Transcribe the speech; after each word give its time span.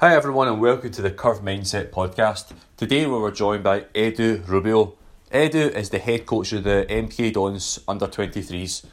Hi, 0.00 0.14
everyone, 0.14 0.46
and 0.46 0.60
welcome 0.60 0.92
to 0.92 1.02
the 1.02 1.10
Curve 1.10 1.40
Mindset 1.40 1.90
podcast. 1.90 2.52
Today, 2.76 3.04
we 3.06 3.18
were 3.18 3.32
joined 3.32 3.64
by 3.64 3.80
Edu 3.96 4.46
Rubio. 4.46 4.94
Edu 5.32 5.74
is 5.74 5.90
the 5.90 5.98
head 5.98 6.24
coach 6.24 6.52
of 6.52 6.62
the 6.62 6.86
MK 6.88 7.32
Dons 7.32 7.80
under 7.88 8.06
23s. 8.06 8.84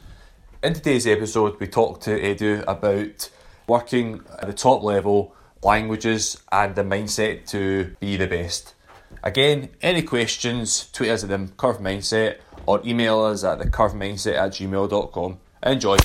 In 0.64 0.74
today's 0.74 1.06
episode, 1.06 1.60
we 1.60 1.68
talked 1.68 2.02
to 2.02 2.20
Edu 2.20 2.64
about 2.66 3.30
working 3.68 4.22
at 4.40 4.48
the 4.48 4.52
top 4.52 4.82
level, 4.82 5.32
languages, 5.62 6.42
and 6.50 6.74
the 6.74 6.82
mindset 6.82 7.46
to 7.50 7.94
be 8.00 8.16
the 8.16 8.26
best. 8.26 8.74
Again, 9.22 9.68
any 9.82 10.02
questions, 10.02 10.90
tweet 10.92 11.10
us 11.10 11.22
at 11.22 11.28
the 11.28 11.48
Curve 11.56 11.78
Mindset 11.78 12.38
or 12.66 12.82
email 12.84 13.20
us 13.20 13.44
at 13.44 13.60
thecurvemindset 13.60 14.34
at 14.34 14.50
gmail.com. 14.50 15.38
Enjoy. 15.62 15.98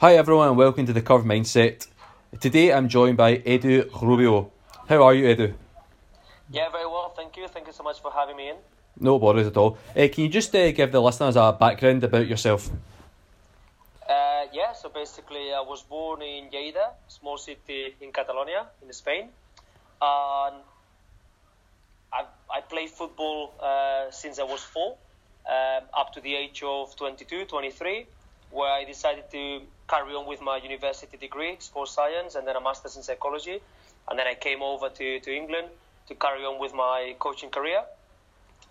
Hi 0.00 0.14
everyone 0.14 0.46
and 0.46 0.56
welcome 0.56 0.86
to 0.86 0.92
the 0.92 1.02
Curve 1.02 1.24
Mindset. 1.24 1.88
Today 2.38 2.72
I'm 2.72 2.88
joined 2.88 3.16
by 3.16 3.38
Edu 3.38 3.90
Rubio. 4.00 4.52
How 4.88 5.02
are 5.02 5.12
you, 5.12 5.24
Edu? 5.24 5.54
Yeah, 6.52 6.70
very 6.70 6.86
well, 6.86 7.12
thank 7.16 7.36
you. 7.36 7.48
Thank 7.48 7.66
you 7.66 7.72
so 7.72 7.82
much 7.82 8.00
for 8.00 8.12
having 8.12 8.36
me 8.36 8.50
in. 8.50 8.56
No 9.00 9.16
worries 9.16 9.48
at 9.48 9.56
all. 9.56 9.76
Uh, 9.96 10.06
can 10.06 10.22
you 10.22 10.28
just 10.28 10.54
uh, 10.54 10.70
give 10.70 10.92
the 10.92 11.02
listeners 11.02 11.34
a 11.34 11.50
background 11.50 12.04
about 12.04 12.28
yourself? 12.28 12.70
Uh, 14.08 14.44
yeah, 14.52 14.72
so 14.72 14.88
basically, 14.88 15.52
I 15.52 15.64
was 15.66 15.82
born 15.82 16.22
in 16.22 16.48
Lleida, 16.48 16.90
a 17.08 17.10
small 17.10 17.36
city 17.36 17.96
in 18.00 18.12
Catalonia, 18.12 18.66
in 18.80 18.92
Spain. 18.92 19.30
And 20.00 20.62
I, 22.12 22.22
I 22.48 22.60
played 22.60 22.90
football 22.90 23.52
uh, 23.60 24.12
since 24.12 24.38
I 24.38 24.44
was 24.44 24.62
four, 24.62 24.96
um, 25.50 25.82
up 25.92 26.12
to 26.12 26.20
the 26.20 26.36
age 26.36 26.62
of 26.62 26.94
22, 26.94 27.46
23, 27.46 28.06
where 28.50 28.70
I 28.70 28.84
decided 28.84 29.30
to 29.30 29.60
carry 29.88 30.14
on 30.14 30.26
with 30.26 30.40
my 30.40 30.56
university 30.56 31.16
degree, 31.16 31.56
sports 31.58 31.92
science, 31.92 32.34
and 32.34 32.46
then 32.46 32.56
a 32.56 32.60
master's 32.60 32.96
in 32.96 33.02
psychology. 33.02 33.60
And 34.08 34.18
then 34.18 34.26
I 34.26 34.34
came 34.34 34.62
over 34.62 34.88
to, 34.88 35.20
to 35.20 35.36
England 35.36 35.68
to 36.08 36.14
carry 36.14 36.44
on 36.44 36.58
with 36.58 36.74
my 36.74 37.14
coaching 37.18 37.50
career. 37.50 37.80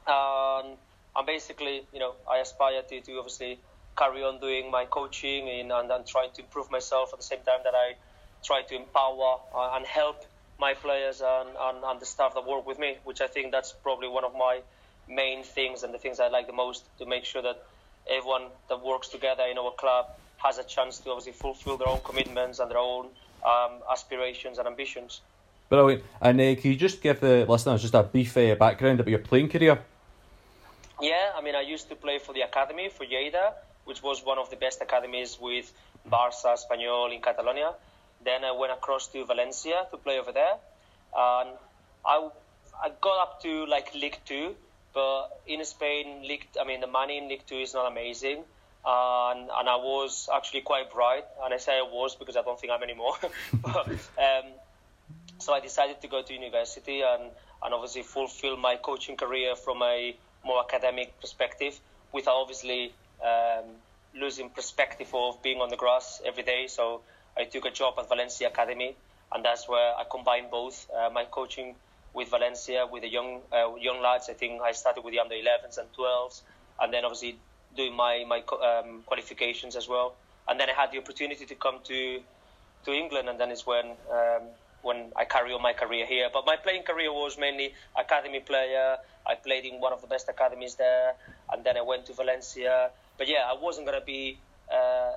Um, 0.08 0.78
and 1.16 1.26
basically, 1.26 1.84
you 1.94 2.00
know, 2.00 2.14
I 2.30 2.38
aspire 2.38 2.82
to, 2.82 3.02
to 3.02 3.18
obviously 3.18 3.60
carry 3.98 4.24
on 4.24 4.40
doing 4.40 4.70
my 4.72 4.86
coaching 4.86 5.50
and, 5.50 5.72
and, 5.72 5.92
and 5.92 6.06
trying 6.06 6.32
to 6.34 6.42
improve 6.42 6.72
myself 6.72 7.10
at 7.14 7.20
the 7.20 7.26
same 7.26 7.40
time 7.40 7.60
that 7.64 7.74
I 7.74 7.96
try 8.44 8.62
to 8.62 8.76
empower 8.76 9.40
uh, 9.56 9.76
and 9.76 9.86
help 9.86 10.24
my 10.60 10.74
players 10.74 11.22
and, 11.22 11.50
and, 11.60 11.84
and 11.84 12.00
the 12.00 12.06
staff 12.06 12.34
that 12.36 12.46
work 12.48 12.66
with 12.66 12.80
me, 12.80 12.98
which 13.04 13.22
I 13.22 13.28
think 13.28 13.52
that's 13.52 13.74
probably 13.74 14.08
one 14.08 14.24
of 14.24 14.34
my 14.34 14.62
main 15.10 15.44
things 15.44 15.84
and 15.84 15.94
the 15.94 15.98
things 15.98 16.20
I 16.20 16.28
like 16.28 16.48
the 16.48 16.54
most 16.54 16.84
to 17.00 17.06
make 17.06 17.26
sure 17.26 17.42
that 17.42 17.64
everyone 18.10 18.48
that 18.70 18.84
works 18.84 19.08
together 19.10 19.44
in 19.44 19.58
our 19.58 19.72
club 19.72 20.08
has 20.38 20.58
a 20.58 20.64
chance 20.64 21.00
to 21.00 21.10
obviously 21.10 21.34
fulfill 21.34 21.78
their 21.78 21.90
own 21.90 22.00
commitments 22.04 22.60
and 22.60 22.70
their 22.70 22.78
own 22.78 23.08
um, 23.46 23.72
aspirations 23.92 24.58
and 24.58 24.68
ambitions. 24.68 25.22
Brilliant. 25.70 26.04
And 26.22 26.40
uh, 26.40 26.56
can 26.56 26.72
you 26.72 26.78
just 26.78 27.02
give 27.02 27.20
the 27.20 27.46
listeners 27.48 27.82
just 27.82 27.94
a 27.94 28.04
brief 28.04 28.38
uh, 28.38 28.56
background 28.56 29.00
about 29.00 29.10
your 29.10 29.20
playing 29.20 29.50
career? 29.50 29.80
Yeah, 31.02 31.32
I 31.36 31.42
mean, 31.42 31.56
I 31.56 31.62
used 31.62 31.90
to 31.90 31.96
play 31.96 32.20
for 32.20 32.34
the 32.34 32.42
academy 32.42 32.90
for 32.90 33.06
Lleida, 33.06 33.54
which 33.86 34.02
was 34.02 34.24
one 34.26 34.38
of 34.38 34.50
the 34.50 34.56
best 34.56 34.82
academies 34.82 35.38
with 35.40 35.72
Barça, 36.10 36.56
Espanyol 36.56 37.14
in 37.14 37.22
Catalonia. 37.22 37.74
Then 38.24 38.44
I 38.44 38.52
went 38.52 38.72
across 38.72 39.08
to 39.10 39.26
Valencia 39.26 39.86
to 39.92 39.98
play 39.98 40.20
over 40.20 40.32
there, 40.32 40.56
and 41.16 41.50
I 42.06 42.30
I 42.84 42.92
got 43.02 43.22
up 43.22 43.42
to 43.44 43.66
like 43.68 43.94
League 43.94 44.20
Two, 44.26 44.56
but 44.94 45.42
in 45.48 45.64
Spain, 45.66 46.24
League 46.28 46.48
I 46.60 46.66
mean 46.66 46.82
the 46.82 46.88
money 46.88 47.18
in 47.18 47.28
League 47.28 47.46
Two 47.46 47.58
is 47.58 47.74
not 47.74 47.92
amazing 47.92 48.44
and, 48.88 49.50
and 49.54 49.70
I 49.70 49.76
was 49.76 50.30
actually 50.34 50.62
quite 50.62 50.94
bright. 50.94 51.26
And 51.44 51.54
I 51.54 51.58
say 51.58 51.74
I 51.78 51.82
was 51.82 52.16
because 52.16 52.38
I 52.38 52.42
don't 52.42 52.60
think 52.60 52.72
I'm 52.72 52.84
anymore. 52.84 53.16
but, 53.62 53.90
um, 53.90 54.48
so 55.40 55.54
I 55.54 55.60
decided 55.60 56.02
to 56.02 56.08
go 56.08 56.22
to 56.22 56.34
university 56.34 57.02
and, 57.02 57.24
and 57.64 57.74
obviously 57.74 58.04
fulfill 58.04 58.56
my 58.56 58.78
coaching 58.78 59.18
career 59.18 59.56
from 59.56 59.82
a 59.82 60.16
more 60.46 60.64
academic 60.64 61.20
perspective 61.20 61.78
without 62.14 62.36
obviously 62.36 62.94
um, 63.22 63.66
losing 64.16 64.50
perspective 64.50 65.10
of 65.14 65.42
being 65.44 65.60
on 65.60 65.70
the 65.70 65.76
grass 65.76 66.22
every 66.26 66.44
day. 66.44 66.68
So 66.68 67.02
I 67.36 67.44
took 67.44 67.66
a 67.66 67.72
job 67.72 67.96
at 68.00 68.08
Valencia 68.08 68.48
Academy, 68.48 68.96
and 69.34 69.44
that's 69.44 69.68
where 69.68 69.96
I 69.96 70.06
combined 70.10 70.50
both 70.50 70.90
uh, 70.96 71.10
my 71.10 71.26
coaching 71.26 71.76
with 72.14 72.30
Valencia 72.30 72.88
with 72.92 73.04
the 73.04 73.10
young 73.10 73.42
uh, 73.52 73.76
young 73.76 74.02
lads. 74.02 74.30
I 74.30 74.34
think 74.34 74.62
I 74.62 74.72
started 74.72 75.04
with 75.04 75.14
the 75.14 75.20
under 75.20 75.36
11s 75.36 75.78
and 75.78 75.88
12s, 75.94 76.42
and 76.80 76.94
then 76.94 77.06
obviously 77.06 77.38
doing 77.76 77.96
my 77.96 78.24
my 78.28 78.40
um, 78.40 79.04
qualifications 79.06 79.76
as 79.76 79.88
well. 79.88 80.16
And 80.48 80.60
then 80.60 80.70
I 80.70 80.74
had 80.74 80.92
the 80.92 80.98
opportunity 80.98 81.46
to 81.46 81.56
come 81.56 81.80
to 81.86 82.20
to 82.86 82.92
England, 82.92 83.30
and 83.30 83.40
then 83.40 83.52
it's 83.52 83.66
when 83.66 83.86
um, 84.12 84.44
when 84.82 85.12
I 85.16 85.26
carry 85.26 85.54
on 85.54 85.62
my 85.62 85.74
career 85.74 86.06
here. 86.06 86.30
But 86.32 86.46
my 86.46 86.56
playing 86.56 86.84
career 86.84 87.12
was 87.12 87.38
mainly 87.38 87.74
academy 87.98 88.40
player. 88.40 88.98
I 89.26 89.36
played 89.36 89.66
in 89.66 89.82
one 89.82 89.94
of 89.94 90.02
the 90.02 90.08
best 90.08 90.30
academies 90.30 90.76
there, 90.76 91.14
and 91.52 91.64
then 91.64 91.78
I 91.78 91.82
went 91.82 92.06
to 92.08 92.14
Valencia. 92.14 92.92
But 93.18 93.28
yeah, 93.28 93.44
I 93.48 93.56
wasn't 93.62 93.88
gonna 93.88 94.02
be 94.06 94.38
uh, 94.72 95.12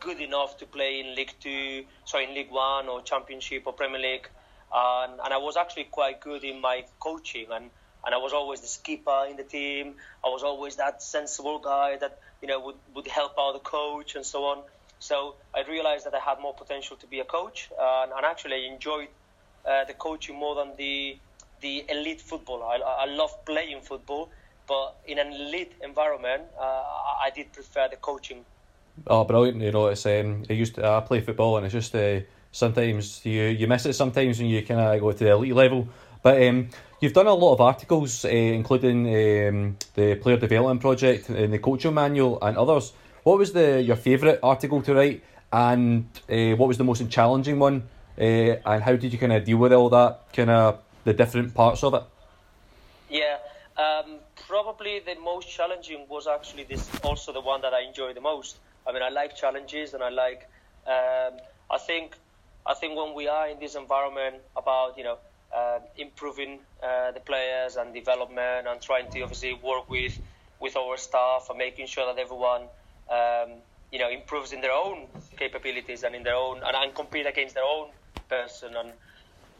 good 0.00 0.20
enough 0.20 0.56
to 0.58 0.66
play 0.66 1.00
in 1.00 1.14
League 1.14 1.34
Two, 1.40 1.84
sorry, 2.04 2.24
in 2.24 2.34
League 2.34 2.50
One 2.50 2.88
or 2.88 3.02
Championship 3.02 3.64
or 3.66 3.72
Premier 3.72 4.00
League. 4.00 4.28
And, 4.74 5.20
and 5.24 5.32
I 5.32 5.38
was 5.38 5.56
actually 5.56 5.84
quite 5.84 6.20
good 6.20 6.42
in 6.42 6.60
my 6.60 6.84
coaching 6.98 7.46
and 7.52 7.70
and 8.06 8.14
I 8.14 8.18
was 8.18 8.32
always 8.32 8.60
the 8.60 8.66
skipper 8.66 9.26
in 9.30 9.36
the 9.36 9.44
team. 9.44 9.94
I 10.24 10.28
was 10.28 10.42
always 10.42 10.76
that 10.76 11.02
sensible 11.02 11.58
guy 11.58 11.96
that 11.96 12.18
you 12.42 12.48
know 12.48 12.60
would, 12.60 12.76
would 12.94 13.08
help 13.08 13.32
out 13.38 13.52
the 13.54 13.60
coach 13.60 14.14
and 14.14 14.24
so 14.24 14.44
on. 14.44 14.58
So 14.98 15.36
I 15.54 15.62
realized 15.68 16.06
that 16.06 16.14
I 16.14 16.18
had 16.18 16.38
more 16.40 16.54
potential 16.54 16.96
to 16.98 17.06
be 17.06 17.20
a 17.20 17.24
coach, 17.24 17.70
uh, 17.80 18.06
and 18.16 18.24
actually 18.24 18.56
I 18.56 18.72
enjoyed 18.72 19.08
uh, 19.68 19.84
the 19.84 19.94
coaching 19.94 20.36
more 20.36 20.54
than 20.54 20.76
the 20.76 21.16
the 21.60 21.84
elite 21.88 22.20
football. 22.20 22.62
I, 22.62 23.04
I 23.04 23.06
love 23.06 23.30
playing 23.46 23.80
football, 23.80 24.30
but 24.68 24.96
in 25.06 25.18
an 25.18 25.32
elite 25.32 25.72
environment, 25.82 26.42
uh, 26.60 26.82
I 27.26 27.30
did 27.34 27.52
prefer 27.52 27.88
the 27.88 27.96
coaching. 27.96 28.44
Oh, 29.06 29.24
brilliant! 29.24 29.60
You 29.62 29.72
know, 29.72 29.86
it's 29.86 30.06
um, 30.06 30.44
I 30.48 30.52
used 30.52 30.74
to 30.76 30.86
I 30.86 31.00
play 31.00 31.20
football, 31.20 31.56
and 31.56 31.66
it's 31.66 31.72
just 31.72 31.94
uh, 31.94 32.20
sometimes 32.54 33.20
you 33.24 33.42
you 33.42 33.66
miss 33.66 33.84
it 33.86 33.94
sometimes 33.94 34.38
when 34.38 34.48
you 34.48 34.62
kind 34.62 34.80
of 34.80 35.00
go 35.00 35.12
to 35.12 35.24
the 35.24 35.32
elite 35.32 35.54
level. 35.54 35.88
But 36.22 36.42
um, 36.42 36.70
You've 37.04 37.12
done 37.12 37.26
a 37.26 37.34
lot 37.34 37.52
of 37.52 37.60
articles, 37.60 38.24
uh, 38.24 38.28
including 38.28 39.06
um, 39.06 39.76
the 39.94 40.14
player 40.14 40.38
development 40.38 40.80
project 40.80 41.28
and 41.28 41.52
the 41.52 41.58
coaching 41.58 41.92
manual 41.92 42.38
and 42.40 42.56
others. 42.56 42.94
What 43.24 43.36
was 43.36 43.52
the 43.52 43.82
your 43.82 43.96
favourite 43.96 44.38
article 44.42 44.80
to 44.80 44.94
write, 44.94 45.22
and 45.52 46.08
uh, 46.30 46.56
what 46.56 46.68
was 46.68 46.78
the 46.78 46.84
most 46.84 47.06
challenging 47.10 47.58
one, 47.58 47.82
uh, 48.18 48.22
and 48.22 48.82
how 48.82 48.96
did 48.96 49.12
you 49.12 49.18
kind 49.18 49.34
of 49.34 49.44
deal 49.44 49.58
with 49.58 49.74
all 49.74 49.90
that, 49.90 50.32
kind 50.32 50.48
of 50.48 50.80
the 51.04 51.12
different 51.12 51.52
parts 51.52 51.84
of 51.84 51.92
it? 51.92 52.04
Yeah, 53.10 53.36
um, 53.76 54.16
probably 54.46 55.00
the 55.00 55.16
most 55.20 55.50
challenging 55.50 56.06
was 56.08 56.26
actually 56.26 56.64
this. 56.64 56.88
Also, 57.02 57.34
the 57.34 57.42
one 57.42 57.60
that 57.60 57.74
I 57.74 57.82
enjoy 57.82 58.14
the 58.14 58.22
most. 58.22 58.56
I 58.86 58.92
mean, 58.92 59.02
I 59.02 59.10
like 59.10 59.36
challenges, 59.36 59.92
and 59.92 60.02
I 60.02 60.08
like. 60.08 60.48
Um, 60.86 61.38
I 61.70 61.76
think, 61.76 62.16
I 62.66 62.74
think 62.74 62.96
when 62.96 63.14
we 63.14 63.28
are 63.28 63.48
in 63.48 63.60
this 63.60 63.74
environment 63.74 64.36
about 64.56 64.96
you 64.96 65.04
know 65.04 65.18
uh, 65.54 65.78
improving 65.96 66.60
uh, 66.82 67.12
the 67.12 67.20
players 67.20 67.76
and 67.76 67.92
development 67.94 68.66
and 68.66 68.80
trying 68.80 69.10
to 69.10 69.20
obviously 69.22 69.54
work 69.54 69.88
with 69.90 70.18
with 70.60 70.76
our 70.76 70.96
staff 70.96 71.46
and 71.50 71.58
making 71.58 71.86
sure 71.86 72.06
that 72.12 72.20
everyone 72.20 72.62
um, 73.10 73.60
you 73.92 73.98
know 73.98 74.10
improves 74.10 74.52
in 74.52 74.60
their 74.60 74.72
own 74.72 75.06
capabilities 75.36 76.02
and 76.04 76.14
in 76.14 76.22
their 76.22 76.36
own 76.36 76.60
and, 76.64 76.74
and 76.74 76.94
compete 76.94 77.26
against 77.26 77.54
their 77.54 77.64
own 77.64 77.88
person 78.28 78.74
and 78.76 78.92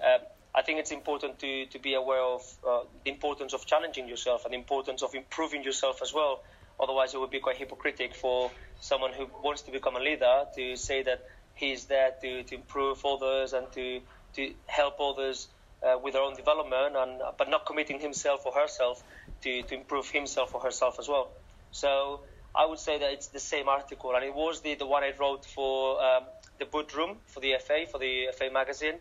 uh, 0.02 0.18
I 0.56 0.62
think 0.62 0.78
it's 0.78 0.92
important 0.92 1.40
to, 1.40 1.66
to 1.66 1.78
be 1.80 1.94
aware 1.94 2.22
of 2.22 2.42
uh, 2.66 2.80
the 3.04 3.10
importance 3.10 3.54
of 3.54 3.66
challenging 3.66 4.08
yourself 4.08 4.44
and 4.44 4.54
the 4.54 4.58
importance 4.58 5.02
of 5.02 5.12
improving 5.14 5.64
yourself 5.64 6.00
as 6.00 6.14
well. 6.14 6.42
Otherwise, 6.78 7.12
it 7.12 7.18
would 7.18 7.30
be 7.30 7.40
quite 7.40 7.56
hypocritical 7.56 8.14
for 8.14 8.50
someone 8.78 9.12
who 9.12 9.26
wants 9.42 9.62
to 9.62 9.72
become 9.72 9.96
a 9.96 10.00
leader 10.00 10.44
to 10.54 10.76
say 10.76 11.02
that 11.02 11.24
he's 11.54 11.86
there 11.86 12.10
to, 12.20 12.42
to 12.44 12.54
improve 12.54 13.04
others 13.04 13.52
and 13.52 13.70
to, 13.72 14.00
to 14.34 14.52
help 14.66 15.00
others 15.00 15.48
uh, 15.84 15.98
with 16.02 16.14
their 16.14 16.22
own 16.22 16.34
development, 16.34 16.96
and 16.96 17.20
but 17.38 17.50
not 17.50 17.66
committing 17.66 18.00
himself 18.00 18.46
or 18.46 18.52
herself 18.52 19.02
to, 19.42 19.62
to 19.62 19.74
improve 19.74 20.08
himself 20.10 20.54
or 20.54 20.60
herself 20.60 20.96
as 20.98 21.08
well. 21.08 21.28
So 21.70 22.20
I 22.54 22.66
would 22.66 22.78
say 22.78 22.98
that 22.98 23.12
it's 23.12 23.28
the 23.28 23.40
same 23.40 23.68
article, 23.68 24.14
and 24.14 24.24
it 24.24 24.34
was 24.34 24.60
the, 24.62 24.74
the 24.74 24.86
one 24.86 25.02
I 25.02 25.12
wrote 25.18 25.44
for 25.44 26.02
um, 26.02 26.24
the 26.58 26.64
boot 26.64 26.94
room 26.94 27.18
for 27.26 27.40
the 27.40 27.54
FA 27.60 27.84
for 27.90 27.98
the 27.98 28.28
FA 28.36 28.50
magazine, 28.52 28.94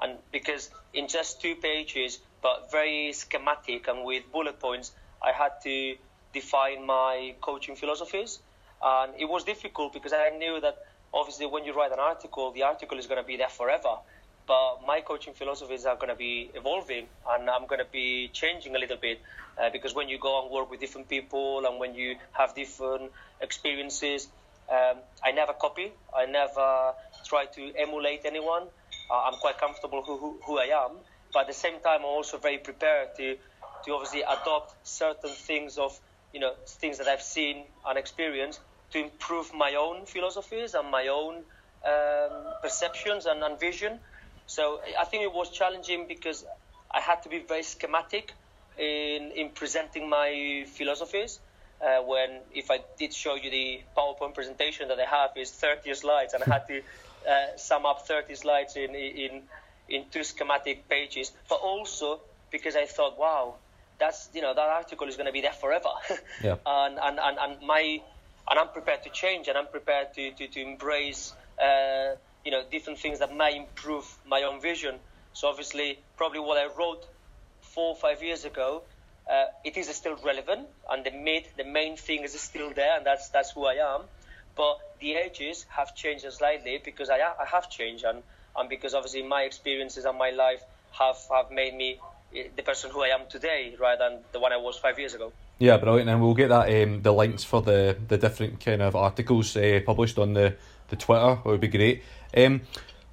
and 0.00 0.18
because 0.30 0.70
in 0.94 1.08
just 1.08 1.40
two 1.40 1.56
pages, 1.56 2.18
but 2.42 2.70
very 2.70 3.12
schematic 3.12 3.88
and 3.88 4.04
with 4.04 4.30
bullet 4.30 4.60
points, 4.60 4.92
I 5.22 5.32
had 5.32 5.52
to 5.64 5.96
define 6.32 6.86
my 6.86 7.34
coaching 7.40 7.76
philosophies, 7.76 8.38
and 8.82 9.12
it 9.18 9.24
was 9.24 9.44
difficult 9.44 9.92
because 9.92 10.12
I 10.12 10.30
knew 10.36 10.60
that 10.60 10.76
obviously 11.12 11.46
when 11.46 11.64
you 11.64 11.74
write 11.74 11.92
an 11.92 11.98
article, 11.98 12.52
the 12.52 12.62
article 12.62 12.98
is 12.98 13.06
going 13.06 13.20
to 13.20 13.26
be 13.26 13.36
there 13.36 13.48
forever. 13.48 13.96
But 14.46 14.78
my 14.86 15.02
coaching 15.02 15.34
philosophies 15.34 15.84
are 15.84 15.96
going 15.96 16.08
to 16.08 16.14
be 16.14 16.50
evolving, 16.54 17.06
and 17.28 17.50
I'm 17.50 17.66
going 17.66 17.80
to 17.80 17.90
be 17.90 18.30
changing 18.32 18.74
a 18.74 18.78
little 18.78 18.96
bit 18.96 19.20
uh, 19.60 19.68
because 19.70 19.94
when 19.94 20.08
you 20.08 20.18
go 20.18 20.42
and 20.42 20.50
work 20.50 20.70
with 20.70 20.80
different 20.80 21.08
people 21.08 21.66
and 21.66 21.78
when 21.78 21.94
you 21.94 22.16
have 22.32 22.54
different 22.54 23.12
experiences, 23.42 24.28
um, 24.70 24.98
I 25.24 25.32
never 25.32 25.52
copy. 25.52 25.92
I 26.16 26.26
never 26.26 26.92
try 27.24 27.46
to 27.46 27.72
emulate 27.76 28.22
anyone. 28.24 28.64
Uh, 29.10 29.22
I'm 29.26 29.38
quite 29.38 29.58
comfortable 29.58 30.02
who, 30.02 30.16
who, 30.16 30.38
who 30.46 30.58
I 30.58 30.66
am, 30.84 30.92
but 31.32 31.40
at 31.40 31.46
the 31.48 31.54
same 31.54 31.80
time, 31.80 32.00
I'm 32.00 32.04
also 32.06 32.38
very 32.38 32.58
prepared 32.58 33.08
to 33.16 33.36
to 33.84 33.92
obviously 33.92 34.22
adopt 34.22 34.74
certain 34.86 35.30
things 35.30 35.78
of 35.78 35.98
you 36.32 36.40
know 36.40 36.52
things 36.66 36.98
that 36.98 37.06
I've 37.06 37.22
seen 37.22 37.64
and 37.86 37.98
experienced 37.98 38.60
to 38.92 38.98
improve 38.98 39.52
my 39.54 39.74
own 39.74 40.06
philosophies 40.06 40.74
and 40.74 40.90
my 40.90 41.08
own 41.08 41.42
um, 41.84 42.54
perceptions 42.62 43.26
and, 43.26 43.42
and 43.42 43.60
vision. 43.60 43.98
So 44.46 44.80
I 44.98 45.04
think 45.04 45.22
it 45.22 45.32
was 45.32 45.50
challenging 45.50 46.06
because 46.08 46.44
I 46.90 47.00
had 47.00 47.22
to 47.24 47.28
be 47.28 47.40
very 47.40 47.62
schematic 47.62 48.32
in 48.78 49.32
in 49.32 49.50
presenting 49.50 50.08
my 50.08 50.64
philosophies. 50.66 51.40
Uh, 51.80 52.02
when 52.02 52.40
if 52.52 52.70
I 52.70 52.80
did 52.98 53.12
show 53.12 53.36
you 53.36 53.50
the 53.50 53.80
PowerPoint 53.96 54.34
presentation 54.34 54.88
that 54.88 54.98
I 54.98 55.04
have 55.04 55.30
is 55.36 55.52
30 55.52 55.94
slides, 55.94 56.34
and 56.34 56.42
I 56.42 56.52
had 56.54 56.66
to 56.66 56.78
uh, 57.30 57.56
sum 57.56 57.86
up 57.86 58.06
30 58.06 58.34
slides 58.34 58.76
in 58.76 58.94
in 58.94 59.42
in 59.88 60.04
two 60.10 60.24
schematic 60.24 60.88
pages, 60.88 61.32
but 61.48 61.56
also 61.56 62.20
because 62.50 62.74
I 62.76 62.86
thought, 62.86 63.18
wow, 63.18 63.54
that's 63.98 64.28
you 64.34 64.42
know 64.42 64.54
that 64.54 64.68
article 64.68 65.06
is 65.08 65.16
going 65.16 65.26
to 65.26 65.32
be 65.32 65.40
there 65.40 65.52
forever, 65.52 65.90
yeah. 66.42 66.56
and, 66.66 66.98
and 66.98 67.18
and 67.20 67.38
and 67.38 67.62
my 67.62 68.00
and 68.50 68.58
I'm 68.58 68.68
prepared 68.68 69.02
to 69.04 69.10
change, 69.10 69.48
and 69.48 69.56
I'm 69.58 69.66
prepared 69.68 70.14
to 70.14 70.30
to, 70.32 70.48
to 70.48 70.60
embrace 70.60 71.34
uh, 71.62 72.14
you 72.44 72.50
know 72.50 72.62
different 72.70 72.98
things 72.98 73.18
that 73.18 73.34
might 73.34 73.54
improve 73.56 74.04
my 74.26 74.42
own 74.42 74.60
vision. 74.60 74.96
So 75.32 75.48
obviously, 75.48 75.98
probably 76.16 76.40
what 76.40 76.58
I 76.58 76.66
wrote 76.78 77.04
four 77.60 77.90
or 77.90 77.96
five 77.96 78.22
years 78.22 78.44
ago, 78.44 78.82
uh, 79.30 79.44
it 79.64 79.76
is 79.76 79.88
still 79.88 80.16
relevant, 80.24 80.66
and 80.90 81.04
the 81.04 81.10
mid, 81.12 81.44
the 81.56 81.64
main 81.64 81.96
thing 81.96 82.24
is 82.24 82.38
still 82.40 82.72
there, 82.74 82.96
and 82.96 83.06
that's 83.06 83.28
that's 83.30 83.52
who 83.52 83.66
I 83.66 83.74
am. 83.94 84.02
But 84.56 84.78
the 85.00 85.14
edges 85.14 85.66
have 85.76 85.94
changed 85.94 86.26
slightly 86.32 86.80
because 86.84 87.10
I 87.10 87.18
I 87.18 87.46
have 87.52 87.70
changed, 87.70 88.04
and 88.04 88.22
and 88.56 88.68
because 88.68 88.94
obviously 88.94 89.22
my 89.22 89.42
experiences 89.42 90.04
and 90.04 90.18
my 90.18 90.30
life 90.30 90.62
have 90.98 91.16
have 91.30 91.50
made 91.50 91.74
me 91.74 91.98
the 92.32 92.62
person 92.62 92.90
who 92.90 93.02
I 93.02 93.08
am 93.08 93.22
today 93.28 93.74
rather 93.80 94.08
than 94.08 94.20
the 94.32 94.40
one 94.40 94.52
I 94.52 94.56
was 94.58 94.76
five 94.76 94.98
years 94.98 95.14
ago. 95.14 95.32
Yeah, 95.60 95.76
brilliant, 95.76 96.08
and 96.08 96.22
we'll 96.22 96.34
get 96.34 96.50
that 96.50 96.82
um, 96.82 97.02
the 97.02 97.12
links 97.12 97.42
for 97.42 97.60
the, 97.62 97.96
the 98.06 98.16
different 98.16 98.64
kind 98.64 98.80
of 98.80 98.94
articles 98.94 99.56
uh, 99.56 99.80
published 99.84 100.16
on 100.18 100.32
the, 100.32 100.54
the 100.88 100.96
Twitter. 100.96 101.38
It 101.44 101.44
would 101.44 101.60
be 101.60 101.68
great. 101.68 102.04
Um, 102.36 102.60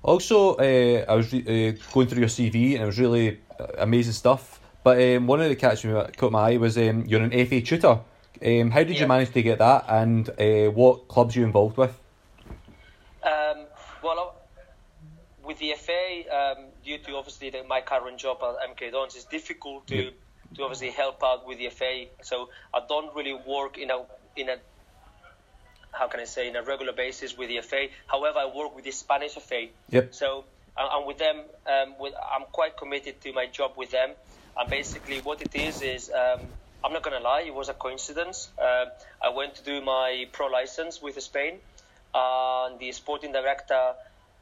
also, 0.04 0.54
uh, 0.56 1.06
I 1.10 1.16
was 1.16 1.34
re- 1.34 1.42
uh, 1.70 1.92
going 1.92 2.08
through 2.08 2.20
your 2.20 2.30
CV 2.30 2.74
and 2.74 2.84
it 2.84 2.86
was 2.86 3.00
really 3.00 3.40
uh, 3.60 3.66
amazing 3.80 4.14
stuff. 4.14 4.60
But 4.84 5.02
um, 5.02 5.26
one 5.26 5.42
of 5.42 5.50
the 5.50 5.56
catches 5.56 5.92
that 5.92 6.16
caught 6.16 6.32
my 6.32 6.52
eye 6.52 6.58
was 6.58 6.78
um, 6.78 7.06
you're 7.08 7.24
an 7.24 7.32
FA 7.48 7.62
tutor. 7.62 8.02
Um, 8.46 8.70
how 8.70 8.84
did 8.84 8.92
yeah. 8.92 9.02
you 9.02 9.08
manage 9.08 9.32
to 9.32 9.42
get 9.42 9.58
that, 9.58 9.86
and 9.88 10.30
uh, 10.30 10.70
what 10.72 11.08
clubs 11.08 11.36
you 11.36 11.44
involved 11.44 11.78
with? 11.78 11.98
Um, 13.24 13.66
well, 14.04 14.36
with 15.44 15.58
the 15.58 15.74
FA, 15.80 16.24
um, 16.30 16.66
due 16.84 17.00
to 17.00 17.16
obviously 17.16 17.50
the, 17.50 17.64
my 17.64 17.82
current 17.82 18.20
job 18.20 18.38
at 18.44 18.78
MK 18.78 18.92
Dons, 18.92 19.16
it's 19.16 19.26
difficult 19.26 19.88
to, 19.88 20.12
to 20.56 20.64
obviously 20.64 20.92
help 20.92 21.24
out 21.24 21.48
with 21.48 21.58
the 21.58 21.70
FA. 21.70 22.06
So 22.24 22.50
I 22.74 22.82
don't 22.88 23.14
really 23.16 23.34
work 23.34 23.78
in 23.78 23.92
a 23.92 24.04
in 24.36 24.50
a 24.50 24.58
how 25.92 26.08
can 26.08 26.20
I 26.20 26.26
say 26.26 26.50
in 26.50 26.56
a 26.56 26.64
regular 26.64 26.94
basis 26.94 27.38
with 27.38 27.50
the 27.50 27.62
FA. 27.62 27.88
However, 28.08 28.40
I 28.40 28.46
work 28.46 28.76
with 28.76 28.86
the 28.86 28.92
Spanish 28.92 29.34
FA. 29.34 29.68
Yep. 29.90 30.14
So 30.14 30.46
and 30.78 31.08
with 31.08 31.18
them, 31.18 31.42
um, 31.68 31.96
with, 32.00 32.14
I'm 32.16 32.44
quite 32.52 32.78
committed 32.78 33.22
to 33.22 33.34
my 33.34 33.46
job 33.46 33.74
with 33.78 33.92
them. 33.92 34.12
And 34.58 34.70
basically, 34.70 35.20
what 35.22 35.42
it 35.42 35.56
is 35.56 35.82
is 35.82 36.12
um, 36.12 36.42
I'm 36.84 36.94
not 36.94 37.04
gonna 37.04 37.20
lie, 37.20 37.44
it 37.48 37.54
was 37.54 37.70
a 37.70 37.74
coincidence. 37.74 38.50
Uh, 38.62 38.86
I 39.22 39.30
went 39.30 39.56
to 39.56 39.64
do 39.64 39.82
my 39.82 40.28
pro 40.32 40.48
license 40.48 41.02
with 41.02 41.22
Spain, 41.22 41.60
and 42.14 42.80
the 42.80 42.92
sporting 42.92 43.32
director 43.32 43.94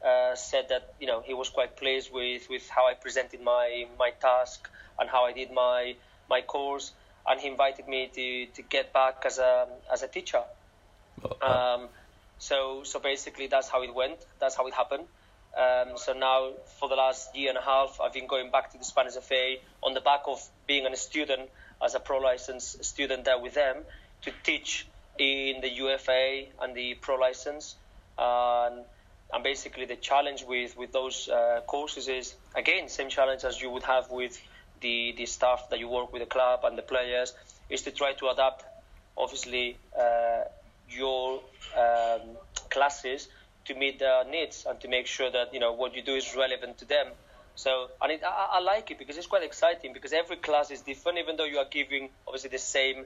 uh, 0.04 0.34
said 0.34 0.68
that 0.68 0.94
you 1.00 1.06
know 1.06 1.20
he 1.20 1.34
was 1.34 1.48
quite 1.48 1.76
pleased 1.76 2.12
with, 2.12 2.48
with 2.50 2.68
how 2.68 2.86
I 2.86 2.94
presented 2.94 3.40
my 3.42 3.86
my 3.98 4.10
task 4.10 4.68
and 4.98 5.08
how 5.08 5.24
I 5.24 5.32
did 5.32 5.50
my 5.50 5.96
my 6.28 6.42
course, 6.42 6.92
and 7.26 7.40
he 7.40 7.48
invited 7.48 7.88
me 7.88 8.10
to, 8.14 8.46
to 8.54 8.62
get 8.62 8.92
back 8.92 9.22
as 9.24 9.38
a 9.38 9.66
as 9.92 10.02
a 10.02 10.08
teacher. 10.08 10.42
Oh, 11.24 11.50
um, 11.50 11.88
so 12.38 12.82
so 12.84 12.98
basically 13.00 13.46
that's 13.46 13.68
how 13.68 13.82
it 13.82 13.94
went. 13.94 14.18
That's 14.40 14.54
how 14.54 14.66
it 14.66 14.74
happened. 14.74 15.04
Um, 15.56 15.96
so 15.96 16.12
now 16.12 16.50
for 16.80 16.88
the 16.88 16.96
last 16.96 17.34
year 17.36 17.48
and 17.50 17.58
a 17.58 17.62
half, 17.62 18.00
I've 18.02 18.12
been 18.12 18.26
going 18.26 18.50
back 18.50 18.72
to 18.72 18.78
the 18.78 18.84
Spanish 18.84 19.14
FA 19.14 19.56
on 19.82 19.94
the 19.94 20.00
back 20.00 20.22
of 20.26 20.42
being 20.66 20.84
a 20.84 20.96
student 20.96 21.48
as 21.82 21.94
a 21.94 22.00
pro 22.00 22.18
license 22.18 22.76
student 22.80 23.24
there 23.24 23.38
with 23.38 23.54
them 23.54 23.76
to 24.22 24.32
teach 24.42 24.86
in 25.16 25.60
the 25.60 25.70
UEFA 25.70 26.48
and 26.60 26.74
the 26.74 26.94
pro 26.94 27.16
license. 27.16 27.76
And 28.18 28.84
and 29.32 29.42
basically, 29.42 29.86
the 29.86 29.96
challenge 29.96 30.44
with 30.46 30.76
with 30.76 30.92
those 30.92 31.28
uh, 31.28 31.60
courses 31.66 32.08
is 32.08 32.34
again 32.54 32.88
same 32.88 33.08
challenge 33.08 33.44
as 33.44 33.60
you 33.60 33.70
would 33.70 33.82
have 33.84 34.10
with 34.10 34.40
the 34.80 35.14
the 35.16 35.26
staff 35.26 35.68
that 35.70 35.78
you 35.78 35.88
work 35.88 36.12
with 36.12 36.22
the 36.22 36.26
club 36.26 36.60
and 36.64 36.76
the 36.76 36.82
players 36.82 37.34
is 37.70 37.82
to 37.82 37.90
try 37.90 38.12
to 38.12 38.28
adapt, 38.28 38.64
obviously, 39.16 39.78
uh, 39.98 40.42
your 40.88 41.40
um, 41.76 42.20
classes 42.70 43.28
to 43.64 43.74
meet 43.74 43.98
their 43.98 44.24
needs 44.24 44.66
and 44.68 44.80
to 44.80 44.88
make 44.88 45.06
sure 45.06 45.30
that 45.30 45.52
you 45.54 45.60
know 45.60 45.72
what 45.72 45.94
you 45.94 46.02
do 46.02 46.14
is 46.14 46.34
relevant 46.36 46.78
to 46.78 46.84
them. 46.84 47.06
So, 47.56 47.88
and 48.02 48.12
it, 48.12 48.22
I, 48.26 48.58
I, 48.58 48.60
like 48.60 48.90
it 48.90 48.98
because 48.98 49.16
it's 49.16 49.28
quite 49.28 49.44
exciting 49.44 49.92
because 49.92 50.12
every 50.12 50.36
class 50.36 50.72
is 50.72 50.80
different, 50.80 51.18
even 51.18 51.36
though 51.36 51.44
you 51.44 51.58
are 51.58 51.70
giving 51.70 52.10
obviously 52.26 52.50
the 52.50 52.58
same 52.58 53.04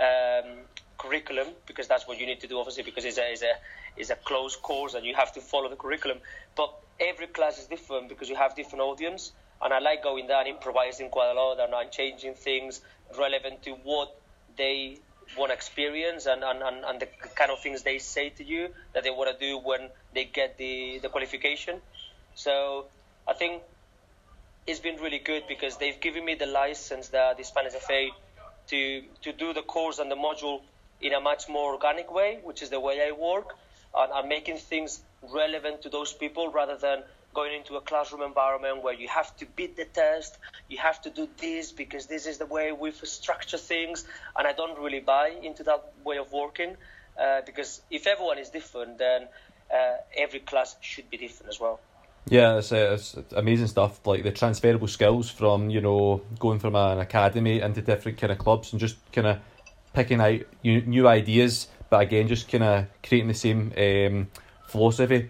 um, 0.00 0.64
curriculum 0.98 1.48
because 1.66 1.88
that's 1.88 2.06
what 2.06 2.18
you 2.18 2.26
need 2.26 2.40
to 2.40 2.46
do 2.46 2.58
obviously 2.58 2.82
because 2.82 3.04
it's 3.04 3.18
a, 3.18 3.32
it's 3.32 3.42
a, 3.42 3.52
it's 3.96 4.10
a 4.10 4.16
closed 4.16 4.60
course 4.62 4.94
and 4.94 5.04
you 5.04 5.14
have 5.14 5.32
to 5.32 5.40
follow 5.40 5.68
the 5.68 5.76
curriculum. 5.76 6.18
But 6.56 6.72
every 6.98 7.26
class 7.26 7.58
is 7.58 7.66
different 7.66 8.08
because 8.08 8.28
you 8.28 8.36
have 8.36 8.54
different 8.56 8.82
audience 8.82 9.32
and 9.62 9.72
I 9.72 9.78
like 9.78 10.02
going 10.02 10.26
there 10.26 10.38
and 10.38 10.48
improvising 10.48 11.08
quite 11.10 11.30
a 11.30 11.34
lot 11.34 11.60
and, 11.60 11.72
and 11.72 11.90
changing 11.90 12.34
things 12.34 12.80
relevant 13.18 13.62
to 13.64 13.72
what 13.82 14.16
they 14.56 14.98
want 15.36 15.52
experience 15.52 16.26
and, 16.26 16.42
and, 16.42 16.62
and, 16.62 16.84
and 16.84 17.00
the 17.00 17.08
kind 17.34 17.50
of 17.50 17.60
things 17.60 17.82
they 17.82 17.98
say 17.98 18.30
to 18.30 18.44
you 18.44 18.68
that 18.94 19.04
they 19.04 19.10
want 19.10 19.30
to 19.30 19.46
do 19.46 19.58
when 19.58 19.88
they 20.14 20.24
get 20.24 20.58
the, 20.58 20.98
the 21.02 21.08
qualification. 21.08 21.80
So 22.34 22.86
I 23.28 23.34
think 23.34 23.62
it's 24.66 24.80
been 24.80 24.96
really 24.96 25.18
good 25.18 25.44
because 25.48 25.76
they've 25.76 26.00
given 26.00 26.24
me 26.24 26.34
the 26.34 26.46
license 26.46 27.08
that 27.08 27.36
the 27.36 27.44
Spanish 27.44 27.72
FA 27.74 28.08
to 28.70 29.02
to 29.22 29.32
do 29.32 29.52
the 29.52 29.62
course 29.62 29.98
and 29.98 30.10
the 30.10 30.16
module 30.16 30.60
in 31.00 31.12
a 31.12 31.20
much 31.20 31.48
more 31.48 31.72
organic 31.72 32.12
way, 32.12 32.38
which 32.42 32.62
is 32.62 32.70
the 32.70 32.80
way 32.80 32.96
I 33.06 33.12
work, 33.12 33.54
and, 33.94 34.12
and 34.12 34.28
making 34.28 34.58
things 34.58 35.00
relevant 35.22 35.82
to 35.82 35.88
those 35.88 36.12
people 36.12 36.50
rather 36.50 36.76
than 36.76 37.02
going 37.32 37.54
into 37.54 37.76
a 37.76 37.80
classroom 37.80 38.22
environment 38.22 38.82
where 38.82 38.94
you 38.94 39.08
have 39.08 39.34
to 39.36 39.46
beat 39.56 39.76
the 39.76 39.84
test, 39.84 40.38
you 40.68 40.78
have 40.78 41.00
to 41.02 41.10
do 41.10 41.28
this 41.38 41.70
because 41.72 42.06
this 42.06 42.26
is 42.26 42.38
the 42.38 42.46
way 42.46 42.72
we 42.72 42.90
structure 42.90 43.58
things, 43.58 44.04
and 44.36 44.46
I 44.46 44.52
don't 44.52 44.78
really 44.78 45.00
buy 45.00 45.28
into 45.42 45.62
that 45.64 45.92
way 46.04 46.18
of 46.18 46.32
working 46.32 46.76
uh, 47.20 47.42
because 47.46 47.82
if 47.90 48.06
everyone 48.06 48.38
is 48.38 48.50
different, 48.50 48.98
then 48.98 49.28
uh, 49.72 49.96
every 50.16 50.40
class 50.40 50.76
should 50.80 51.08
be 51.10 51.16
different 51.16 51.50
as 51.50 51.60
well. 51.60 51.80
Yeah, 52.28 52.58
it's, 52.58 52.70
uh, 52.72 52.92
it's 52.94 53.16
amazing 53.34 53.66
stuff. 53.66 54.06
Like 54.06 54.22
the 54.22 54.30
transferable 54.30 54.88
skills 54.88 55.30
from 55.30 55.70
you 55.70 55.80
know 55.80 56.22
going 56.38 56.58
from 56.58 56.76
an 56.76 56.98
academy 56.98 57.60
into 57.60 57.82
different 57.82 58.18
kind 58.18 58.32
of 58.32 58.38
clubs 58.38 58.72
and 58.72 58.80
just 58.80 58.96
kind 59.12 59.26
of 59.26 59.38
picking 59.92 60.20
out 60.20 60.40
new, 60.62 60.82
new 60.82 61.08
ideas, 61.08 61.68
but 61.88 62.02
again, 62.02 62.28
just 62.28 62.48
kind 62.48 62.64
of 62.64 62.86
creating 63.02 63.28
the 63.28 63.34
same 63.34 63.72
um, 63.76 64.28
philosophy. 64.68 65.28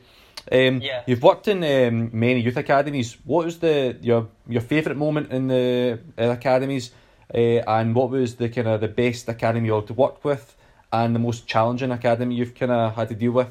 Um, 0.51 0.81
yeah. 0.81 1.03
You've 1.07 1.23
worked 1.23 1.49
in 1.49 1.63
um, 1.65 2.11
many 2.13 2.41
youth 2.41 2.57
academies. 2.57 3.17
What 3.25 3.47
was 3.47 3.59
the 3.59 3.97
your 4.01 4.29
your 4.49 4.63
favourite 4.63 4.99
moment 4.99 5.31
in 5.33 5.49
the 5.49 6.01
uh, 6.19 6.31
academies, 6.31 6.91
uh, 7.33 7.39
and 7.39 7.95
what 7.95 8.11
was 8.11 8.37
the 8.37 8.49
kind 8.49 8.69
of 8.69 8.81
the 8.81 8.89
best 8.89 9.29
academy 9.29 9.67
you 9.69 9.75
had 9.75 9.87
to 9.87 9.95
work 9.95 10.25
with, 10.25 10.57
and 10.93 11.15
the 11.15 11.21
most 11.21 11.47
challenging 11.47 11.93
academy 11.93 12.35
you've 12.35 12.55
kind 12.55 12.73
of 12.73 12.95
had 12.95 13.09
to 13.09 13.15
deal 13.15 13.33
with? 13.33 13.49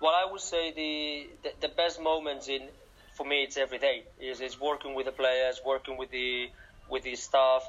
Well, 0.00 0.14
I 0.14 0.30
would 0.30 0.40
say 0.40 0.72
the, 0.72 1.28
the, 1.42 1.68
the 1.68 1.74
best 1.74 2.00
moments 2.00 2.48
in 2.48 2.62
for 3.16 3.26
me 3.26 3.42
it's 3.42 3.56
every 3.56 3.78
day 3.78 4.04
is 4.20 4.40
is 4.40 4.58
working 4.60 4.94
with 4.94 5.06
the 5.06 5.12
players, 5.12 5.60
working 5.64 5.98
with 5.98 6.10
the 6.10 6.48
with 6.88 7.02
the 7.02 7.14
staff, 7.16 7.62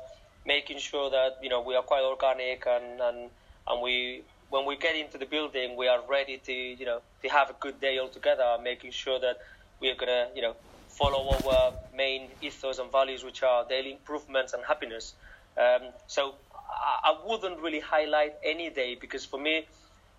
making 0.46 0.80
sure 0.80 1.10
that 1.10 1.38
you 1.42 1.50
know 1.50 1.62
we 1.62 1.76
are 1.76 1.84
quite 1.84 2.04
organic 2.04 2.66
and 2.66 3.02
and, 3.02 3.30
and 3.68 3.82
we 3.82 4.24
when 4.52 4.66
we 4.66 4.76
get 4.76 4.96
into 4.96 5.18
the 5.18 5.26
building, 5.26 5.78
we 5.78 5.88
are 5.88 6.02
ready 6.10 6.38
to, 6.38 6.52
you 6.54 6.86
know, 6.86 7.00
to 7.24 7.30
have 7.30 7.50
a 7.50 7.56
good 7.62 7.80
day 7.80 7.98
altogether, 8.00 8.58
making 8.62 8.92
sure 8.92 9.18
that 9.18 9.38
we 9.80 9.90
are 9.90 9.96
gonna, 9.96 10.28
you 10.36 10.42
know, 10.42 10.56
follow 10.90 11.30
our 11.50 11.72
main 11.96 12.28
ethos 12.42 12.78
and 12.78 12.92
values, 12.92 13.24
which 13.24 13.44
are 13.44 13.66
daily 13.68 13.94
improvements 13.94 14.52
and 14.52 14.62
happiness. 14.68 15.14
Um, 15.58 15.92
so 16.08 16.36
I, 16.70 17.12
I 17.12 17.18
wouldn't 17.26 17.62
really 17.62 17.80
highlight 17.80 18.34
any 18.44 18.70
day 18.70 18.98
because 19.00 19.26
for 19.26 19.40
me, 19.40 19.66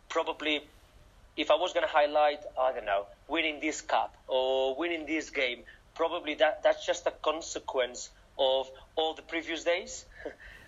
probably 0.08 0.62
if 1.36 1.50
I 1.50 1.54
was 1.54 1.72
going 1.72 1.86
to 1.86 1.92
highlight, 1.92 2.40
I 2.60 2.72
don't 2.72 2.84
know, 2.84 3.06
winning 3.28 3.60
this 3.60 3.80
cup 3.80 4.14
or 4.28 4.74
winning 4.76 5.06
this 5.06 5.30
game, 5.30 5.62
probably 5.94 6.34
that 6.36 6.62
that's 6.62 6.84
just 6.84 7.06
a 7.06 7.10
consequence 7.10 8.10
of 8.38 8.70
all 8.96 9.14
the 9.14 9.22
previous 9.22 9.64
days. 9.64 10.04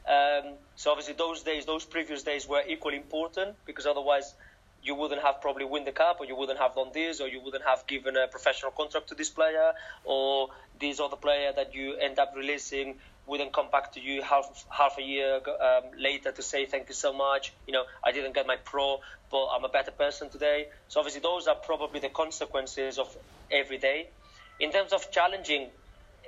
um, 0.08 0.54
so 0.76 0.90
obviously 0.90 1.14
those 1.14 1.42
days, 1.42 1.66
those 1.66 1.84
previous 1.84 2.22
days 2.22 2.48
were 2.48 2.62
equally 2.66 2.96
important 2.96 3.56
because 3.66 3.86
otherwise 3.86 4.34
you 4.82 4.94
wouldn't 4.94 5.22
have 5.22 5.40
probably 5.40 5.64
win 5.64 5.84
the 5.84 5.92
cup 5.92 6.18
or 6.20 6.26
you 6.26 6.36
wouldn't 6.36 6.58
have 6.58 6.74
done 6.74 6.90
this 6.92 7.20
or 7.20 7.28
you 7.28 7.40
wouldn't 7.40 7.64
have 7.64 7.86
given 7.86 8.16
a 8.16 8.28
professional 8.28 8.70
contract 8.70 9.08
to 9.08 9.14
this 9.14 9.30
player 9.30 9.72
or 10.04 10.48
this 10.78 11.00
other 11.00 11.16
player 11.16 11.52
that 11.56 11.74
you 11.74 11.96
end 11.96 12.18
up 12.18 12.34
releasing 12.36 12.94
wouldn't 13.26 13.52
come 13.52 13.70
back 13.70 13.92
to 13.94 14.00
you 14.00 14.22
half 14.22 14.44
half 14.70 14.98
a 14.98 15.02
year 15.02 15.36
um, 15.36 15.84
later 15.98 16.32
to 16.32 16.42
say 16.42 16.66
thank 16.66 16.88
you 16.88 16.94
so 16.94 17.12
much. 17.12 17.52
You 17.66 17.72
know, 17.72 17.84
I 18.04 18.12
didn't 18.12 18.34
get 18.34 18.46
my 18.46 18.56
pro, 18.56 18.98
but 19.30 19.46
I'm 19.46 19.64
a 19.64 19.68
better 19.68 19.90
person 19.90 20.30
today. 20.30 20.66
So 20.88 21.00
obviously, 21.00 21.22
those 21.22 21.46
are 21.46 21.54
probably 21.54 22.00
the 22.00 22.10
consequences 22.10 22.98
of 22.98 23.08
every 23.50 23.78
day. 23.78 24.06
In 24.60 24.72
terms 24.72 24.92
of 24.92 25.10
challenging, 25.10 25.70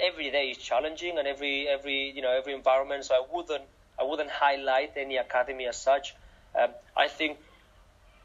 every 0.00 0.30
day 0.30 0.50
is 0.50 0.58
challenging, 0.58 1.18
and 1.18 1.28
every 1.28 1.68
every 1.68 2.12
you 2.14 2.22
know 2.22 2.32
every 2.32 2.54
environment. 2.54 3.04
So 3.04 3.14
I 3.14 3.22
wouldn't 3.30 3.64
I 4.00 4.04
wouldn't 4.04 4.30
highlight 4.30 4.92
any 4.96 5.16
academy 5.16 5.66
as 5.66 5.76
such. 5.76 6.14
Um, 6.58 6.70
I 6.96 7.08
think 7.08 7.38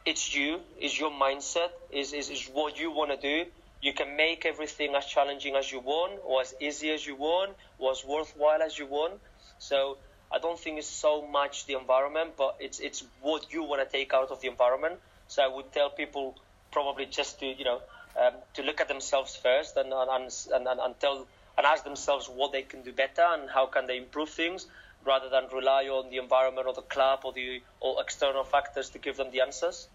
it's 0.05 0.33
you, 0.33 0.61
is 0.79 0.97
your 0.97 1.11
mindset, 1.11 1.69
is, 1.91 2.13
is, 2.13 2.29
is 2.29 2.49
what 2.53 2.79
you 2.79 2.89
want 2.91 3.11
to 3.11 3.17
do 3.17 3.49
you 3.81 3.93
can 3.93 4.15
make 4.15 4.45
everything 4.45 4.95
as 4.95 5.05
challenging 5.05 5.55
as 5.55 5.71
you 5.71 5.79
want, 5.79 6.19
or 6.23 6.41
as 6.41 6.53
easy 6.59 6.91
as 6.91 7.05
you 7.05 7.15
want, 7.15 7.51
or 7.79 7.91
as 7.91 8.03
worthwhile 8.05 8.61
as 8.61 8.77
you 8.77 8.85
want. 8.85 9.13
So 9.59 9.97
I 10.31 10.39
don't 10.39 10.59
think 10.59 10.77
it's 10.77 10.87
so 10.87 11.27
much 11.27 11.65
the 11.65 11.73
environment, 11.73 12.33
but 12.37 12.55
it's 12.59 12.79
it's 12.79 13.03
what 13.21 13.51
you 13.51 13.63
want 13.63 13.81
to 13.83 13.97
take 13.97 14.13
out 14.13 14.31
of 14.31 14.39
the 14.41 14.47
environment. 14.47 14.99
So 15.27 15.43
I 15.43 15.47
would 15.47 15.71
tell 15.73 15.89
people 15.89 16.35
probably 16.71 17.05
just 17.05 17.39
to 17.39 17.45
you 17.45 17.65
know 17.65 17.81
um, 18.19 18.33
to 18.53 18.63
look 18.63 18.81
at 18.81 18.87
themselves 18.87 19.35
first 19.35 19.75
and 19.77 19.91
and, 19.91 20.31
and 20.53 20.67
and 20.67 20.99
tell 20.99 21.27
and 21.57 21.65
ask 21.65 21.83
themselves 21.83 22.27
what 22.27 22.51
they 22.51 22.61
can 22.61 22.81
do 22.81 22.93
better 22.93 23.25
and 23.33 23.49
how 23.49 23.65
can 23.65 23.87
they 23.87 23.97
improve 23.97 24.29
things, 24.29 24.67
rather 25.05 25.29
than 25.29 25.43
rely 25.53 25.85
on 25.85 26.09
the 26.09 26.17
environment 26.17 26.67
or 26.67 26.73
the 26.73 26.81
club 26.83 27.21
or 27.23 27.33
the 27.33 27.61
or 27.79 28.01
external 28.01 28.43
factors 28.43 28.89
to 28.91 28.99
give 28.99 29.17
them 29.17 29.31
the 29.31 29.41
answers. 29.41 29.87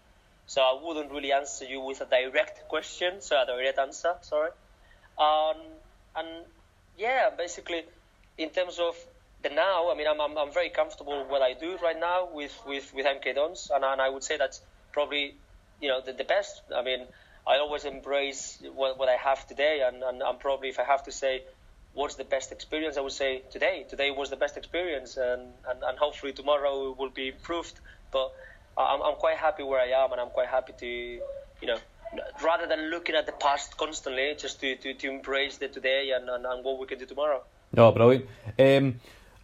So 0.47 0.61
I 0.61 0.79
wouldn't 0.81 1.11
really 1.11 1.33
answer 1.33 1.65
you 1.65 1.81
with 1.81 1.99
a 2.01 2.05
direct 2.05 2.67
question, 2.69 3.21
so 3.21 3.35
a 3.35 3.45
direct 3.45 3.77
answer, 3.77 4.13
sorry. 4.21 4.51
Um, 5.19 5.57
and 6.15 6.27
yeah, 6.97 7.29
basically, 7.37 7.83
in 8.37 8.49
terms 8.49 8.79
of 8.79 8.95
the 9.43 9.49
now, 9.49 9.91
I 9.91 9.95
mean, 9.95 10.07
I'm, 10.07 10.21
I'm, 10.21 10.37
I'm 10.37 10.51
very 10.51 10.69
comfortable 10.69 11.25
what 11.27 11.41
I 11.41 11.53
do 11.53 11.77
right 11.83 11.99
now 11.99 12.29
with, 12.33 12.57
with, 12.65 12.93
with 12.93 13.05
MK 13.05 13.35
Dons, 13.35 13.69
and, 13.73 13.83
and 13.83 14.01
I 14.01 14.09
would 14.09 14.23
say 14.23 14.37
that's 14.37 14.61
probably, 14.93 15.35
you 15.81 15.89
know, 15.89 15.99
the, 15.99 16.13
the 16.13 16.23
best. 16.23 16.61
I 16.73 16.81
mean, 16.81 17.01
I 17.45 17.57
always 17.57 17.83
embrace 17.83 18.57
what, 18.73 18.97
what 18.97 19.09
I 19.09 19.15
have 19.15 19.45
today, 19.47 19.81
and, 19.85 20.01
and, 20.01 20.21
and 20.21 20.39
probably 20.39 20.69
if 20.69 20.79
I 20.79 20.83
have 20.83 21.03
to 21.03 21.11
say 21.11 21.43
what's 21.93 22.15
the 22.15 22.23
best 22.23 22.51
experience, 22.51 22.95
I 22.95 23.01
would 23.01 23.11
say 23.11 23.41
today. 23.51 23.85
Today 23.89 24.11
was 24.11 24.29
the 24.29 24.35
best 24.37 24.55
experience, 24.55 25.17
and, 25.17 25.41
and, 25.67 25.83
and 25.83 25.97
hopefully 25.97 26.31
tomorrow 26.31 26.95
will 26.97 27.09
be 27.09 27.29
improved. 27.29 27.73
But 28.11 28.31
I'm, 28.77 29.01
I'm 29.01 29.15
quite 29.15 29.37
happy 29.37 29.63
where 29.63 29.81
I 29.81 30.03
am, 30.03 30.11
and 30.11 30.21
I'm 30.21 30.29
quite 30.29 30.47
happy 30.47 30.73
to, 30.77 30.85
you 30.85 31.67
know, 31.67 31.77
rather 32.43 32.67
than 32.67 32.89
looking 32.89 33.15
at 33.15 33.25
the 33.25 33.31
past 33.31 33.77
constantly, 33.77 34.35
just 34.37 34.59
to, 34.61 34.75
to, 34.77 34.93
to 34.93 35.09
embrace 35.09 35.57
the 35.57 35.67
today 35.67 36.11
and, 36.15 36.29
and, 36.29 36.45
and 36.45 36.63
what 36.63 36.79
we 36.79 36.85
can 36.85 36.99
do 36.99 37.05
tomorrow. 37.05 37.41
No, 37.73 37.91
brilliant. 37.91 38.25
Um, 38.57 38.99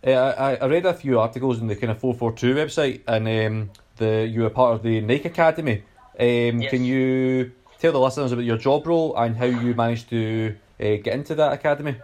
I, 0.06 0.58
I 0.62 0.66
read 0.66 0.86
a 0.86 0.94
few 0.94 1.20
articles 1.20 1.60
in 1.60 1.68
the 1.68 1.76
kind 1.76 1.92
of 1.92 2.00
442 2.00 2.56
website, 2.56 3.02
and 3.08 3.28
um, 3.28 3.72
the 3.98 4.28
you 4.28 4.42
were 4.42 4.50
part 4.50 4.76
of 4.76 4.84
the 4.84 5.02
Nike 5.02 5.30
Academy. 5.30 5.84
Um, 6.20 6.62
yes. 6.62 6.70
Can 6.70 6.84
you 6.84 7.52
tell 7.80 7.92
the 7.92 8.00
listeners 8.00 8.32
about 8.32 8.46
your 8.46 8.58
job 8.58 8.86
role 8.86 9.16
and 9.18 9.36
how 9.36 9.46
you 9.46 9.74
managed 9.74 10.10
to 10.10 10.56
uh, 10.80 10.96
get 10.98 11.08
into 11.08 11.36
that 11.36 11.54
academy? 11.54 11.96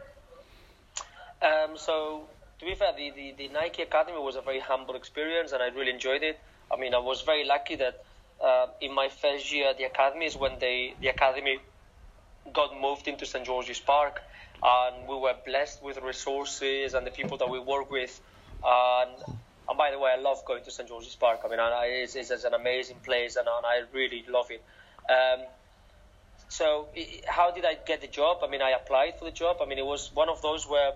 Um, 1.41 1.77
so, 1.77 2.24
to 2.59 2.65
be 2.65 2.75
fair, 2.75 2.93
the, 2.95 3.12
the, 3.12 3.33
the 3.38 3.48
Nike 3.50 3.81
Academy 3.81 4.17
was 4.17 4.36
a 4.36 4.41
very 4.41 4.59
humble 4.59 4.95
experience, 4.95 5.51
and 5.51 5.62
I 5.62 5.67
really 5.67 5.91
enjoyed 5.91 6.24
it. 6.24 6.39
I 6.72 6.78
mean, 6.78 6.94
I 6.94 7.00
was 7.00 7.22
very 7.22 7.46
lucky 7.46 7.76
that 7.76 8.04
uh, 8.44 8.68
in 8.82 8.94
my 8.94 9.10
first 9.10 9.52
year 9.52 9.70
at 9.70 9.78
the 9.78 9.86
academy 9.86 10.26
is 10.26 10.36
when 10.36 10.60
they 10.60 10.94
the 11.02 11.08
academy 11.08 11.60
got 12.54 12.80
moved 12.80 13.08
into 13.08 13.26
St 13.26 13.46
George's 13.46 13.80
Park, 13.80 14.22
and 14.64 15.08
we 15.08 15.16
were 15.16 15.36
blessed 15.46 15.84
with 15.84 15.98
resources 16.02 16.94
and 16.94 17.06
the 17.06 17.12
people 17.12 17.38
that 17.38 17.50
we 17.50 17.60
work 17.60 17.92
with. 17.92 18.20
And, 18.64 19.12
and 19.68 19.78
by 19.78 19.92
the 19.92 20.00
way, 20.00 20.12
I 20.18 20.22
love 20.22 20.44
going 20.46 20.64
to 20.64 20.72
St 20.72 20.88
George's 20.88 21.16
Park. 21.16 21.42
I 21.46 21.50
mean, 21.50 21.60
I, 21.60 21.86
it's, 22.04 22.16
it's, 22.16 22.44
an 22.44 22.54
amazing 22.54 22.98
place, 23.04 23.36
and, 23.36 23.48
and 23.48 23.66
I 23.66 23.82
really 23.94 24.26
love 24.30 24.48
it. 24.50 24.64
Um, 25.10 25.46
so, 26.50 26.88
how 27.28 27.52
did 27.52 27.66
I 27.66 27.76
get 27.86 28.02
the 28.02 28.08
job? 28.08 28.38
I 28.44 28.48
mean, 28.50 28.62
I 28.62 28.72
applied 28.72 29.20
for 29.20 29.26
the 29.26 29.32
job. 29.32 29.58
I 29.62 29.66
mean, 29.66 29.78
it 29.78 29.86
was 29.86 30.12
one 30.14 30.30
of 30.30 30.42
those 30.42 30.68
where. 30.68 30.94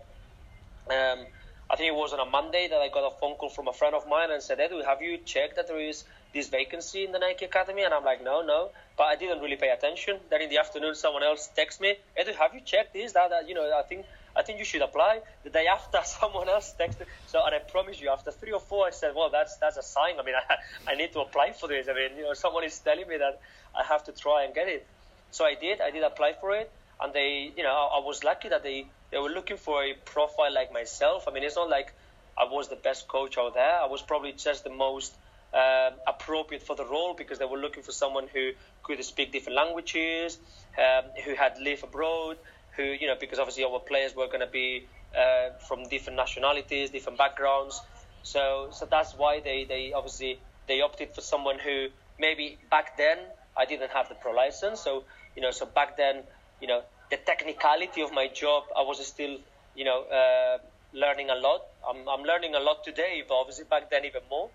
Um, 0.89 1.25
I 1.70 1.75
think 1.75 1.88
it 1.88 1.96
was 1.96 2.13
on 2.13 2.20
a 2.20 2.29
Monday 2.29 2.67
that 2.70 2.79
I 2.79 2.89
got 2.89 3.08
a 3.08 3.12
phone 3.20 3.36
call 3.36 3.50
from 3.50 3.67
a 3.67 3.74
friend 3.74 3.96
of 3.96 4.08
mine 4.08 4.32
and 4.32 4.41
said, 4.43 4.60
Edu, 4.60 4.86
have 4.86 5.01
you 5.01 5.17
checked 5.17 5.55
that 5.55 5.67
there 5.67 5.79
is 5.79 6.03
this 6.34 6.50
vacancy 6.50 7.05
in 7.05 7.12
the 7.12 7.20
Nike 7.20 7.46
Academy? 7.46 7.84
And 7.84 7.93
I'm 7.93 8.03
like, 8.03 8.24
no, 8.24 8.41
no. 8.41 8.70
But 8.98 9.05
I 9.05 9.15
didn't 9.15 9.39
really 9.39 9.55
pay 9.55 9.70
attention. 9.70 10.17
Then 10.29 10.41
in 10.41 10.50
the 10.50 10.60
afternoon, 10.60 10.93
someone 10.96 11.24
else 11.24 11.50
texts 11.55 11.82
me, 11.82 11.96
Edu, 12.20 12.36
have 12.36 12.53
you 12.53 12.62
checked 12.62 12.93
this? 12.93 13.13
That, 13.13 13.29
that 13.29 13.48
you 13.48 13.55
know, 13.55 13.72
I 13.77 13.82
think 13.84 14.05
I 14.36 14.41
think 14.41 14.60
you 14.60 14.65
should 14.65 14.82
apply. 14.82 15.22
The 15.43 15.50
day 15.50 15.67
after, 15.67 16.00
someone 16.03 16.50
else 16.50 16.74
texted. 16.79 17.05
So, 17.27 17.46
and 17.46 17.55
I 17.55 17.60
promise 17.60 18.01
you, 18.01 18.10
after 18.10 18.32
three 18.32 18.51
or 18.51 18.60
four, 18.60 18.86
I 18.86 18.91
said, 18.91 19.13
well, 19.15 19.29
that's 19.32 19.58
that's 19.58 19.77
a 19.77 19.84
sign. 19.84 20.20
I 20.20 20.24
mean, 20.24 20.36
I, 20.50 20.91
I 20.91 20.96
need 20.96 21.13
to 21.13 21.20
apply 21.22 21.53
for 21.53 21.67
this. 21.67 21.88
I 21.88 21.93
mean, 21.93 22.17
you 22.17 22.24
know, 22.24 22.34
someone 22.34 22.63
is 22.63 22.77
telling 22.79 23.08
me 23.08 23.17
that 23.17 23.39
I 23.75 23.84
have 23.84 24.03
to 24.05 24.12
try 24.12 24.43
and 24.43 24.53
get 24.53 24.67
it. 24.67 24.86
So 25.32 25.46
I 25.46 25.55
did. 25.55 25.82
I 25.82 25.91
did 25.91 26.03
apply 26.03 26.34
for 26.39 26.55
it, 26.55 26.72
and 27.01 27.13
they, 27.13 27.51
you 27.55 27.63
know, 27.63 27.71
I, 27.71 28.00
I 28.00 28.05
was 28.05 28.23
lucky 28.23 28.50
that 28.50 28.63
they 28.63 28.85
they 29.12 29.19
were 29.19 29.29
looking 29.29 29.57
for 29.57 29.83
a 29.83 29.93
profile 29.93 30.53
like 30.53 30.73
myself. 30.73 31.25
I 31.27 31.31
mean, 31.31 31.43
it's 31.43 31.55
not 31.55 31.69
like 31.69 31.93
I 32.38 32.45
was 32.45 32.69
the 32.69 32.75
best 32.75 33.07
coach 33.07 33.38
out 33.38 33.53
there. 33.53 33.79
I 33.79 33.85
was 33.85 34.01
probably 34.01 34.33
just 34.33 34.63
the 34.63 34.71
most 34.71 35.15
uh, 35.53 35.91
appropriate 36.07 36.63
for 36.63 36.75
the 36.75 36.85
role 36.85 37.13
because 37.15 37.38
they 37.39 37.45
were 37.45 37.57
looking 37.57 37.83
for 37.83 37.91
someone 37.91 38.27
who 38.33 38.51
could 38.81 39.03
speak 39.03 39.31
different 39.31 39.55
languages, 39.55 40.39
um, 40.77 41.05
who 41.25 41.35
had 41.35 41.57
lived 41.59 41.83
abroad, 41.83 42.38
who 42.75 42.83
you 42.83 43.07
know 43.07 43.15
because 43.19 43.39
obviously 43.39 43.63
our 43.63 43.79
players 43.79 44.15
were 44.15 44.27
going 44.27 44.39
to 44.39 44.51
be 44.51 44.85
uh, 45.17 45.50
from 45.67 45.88
different 45.89 46.17
nationalities, 46.17 46.89
different 46.89 47.17
backgrounds. 47.17 47.79
So 48.23 48.69
so 48.71 48.88
that's 48.89 49.13
why 49.13 49.41
they, 49.41 49.65
they 49.65 49.93
obviously 49.93 50.39
they 50.67 50.81
opted 50.81 51.13
for 51.13 51.21
someone 51.21 51.59
who 51.59 51.88
maybe 52.19 52.57
back 52.71 52.97
then 52.97 53.17
I 53.55 53.65
didn't 53.65 53.91
have 53.91 54.09
the 54.09 54.15
pro 54.15 54.31
license. 54.31 54.81
So 54.81 55.03
you 55.35 55.41
know 55.41 55.51
so 55.51 55.65
back 55.65 55.97
then 55.97 56.23
you 56.62 56.67
know 56.67 56.81
the 57.13 57.17
technicality 57.17 58.01
of 58.01 58.12
my 58.12 58.27
job, 58.27 58.63
I 58.75 58.81
was 58.81 59.05
still, 59.05 59.38
you 59.75 59.86
know, 59.86 60.03
uh, 60.19 60.57
learning 60.93 61.29
a 61.29 61.36
lot. 61.36 61.62
I'm, 61.88 62.07
I'm 62.10 62.24
learning 62.24 62.55
a 62.55 62.60
lot 62.60 62.83
today, 62.83 63.24
but 63.27 63.36
obviously 63.36 63.65
back 63.65 63.91
then 63.91 64.05
even 64.05 64.22
more. 64.29 64.50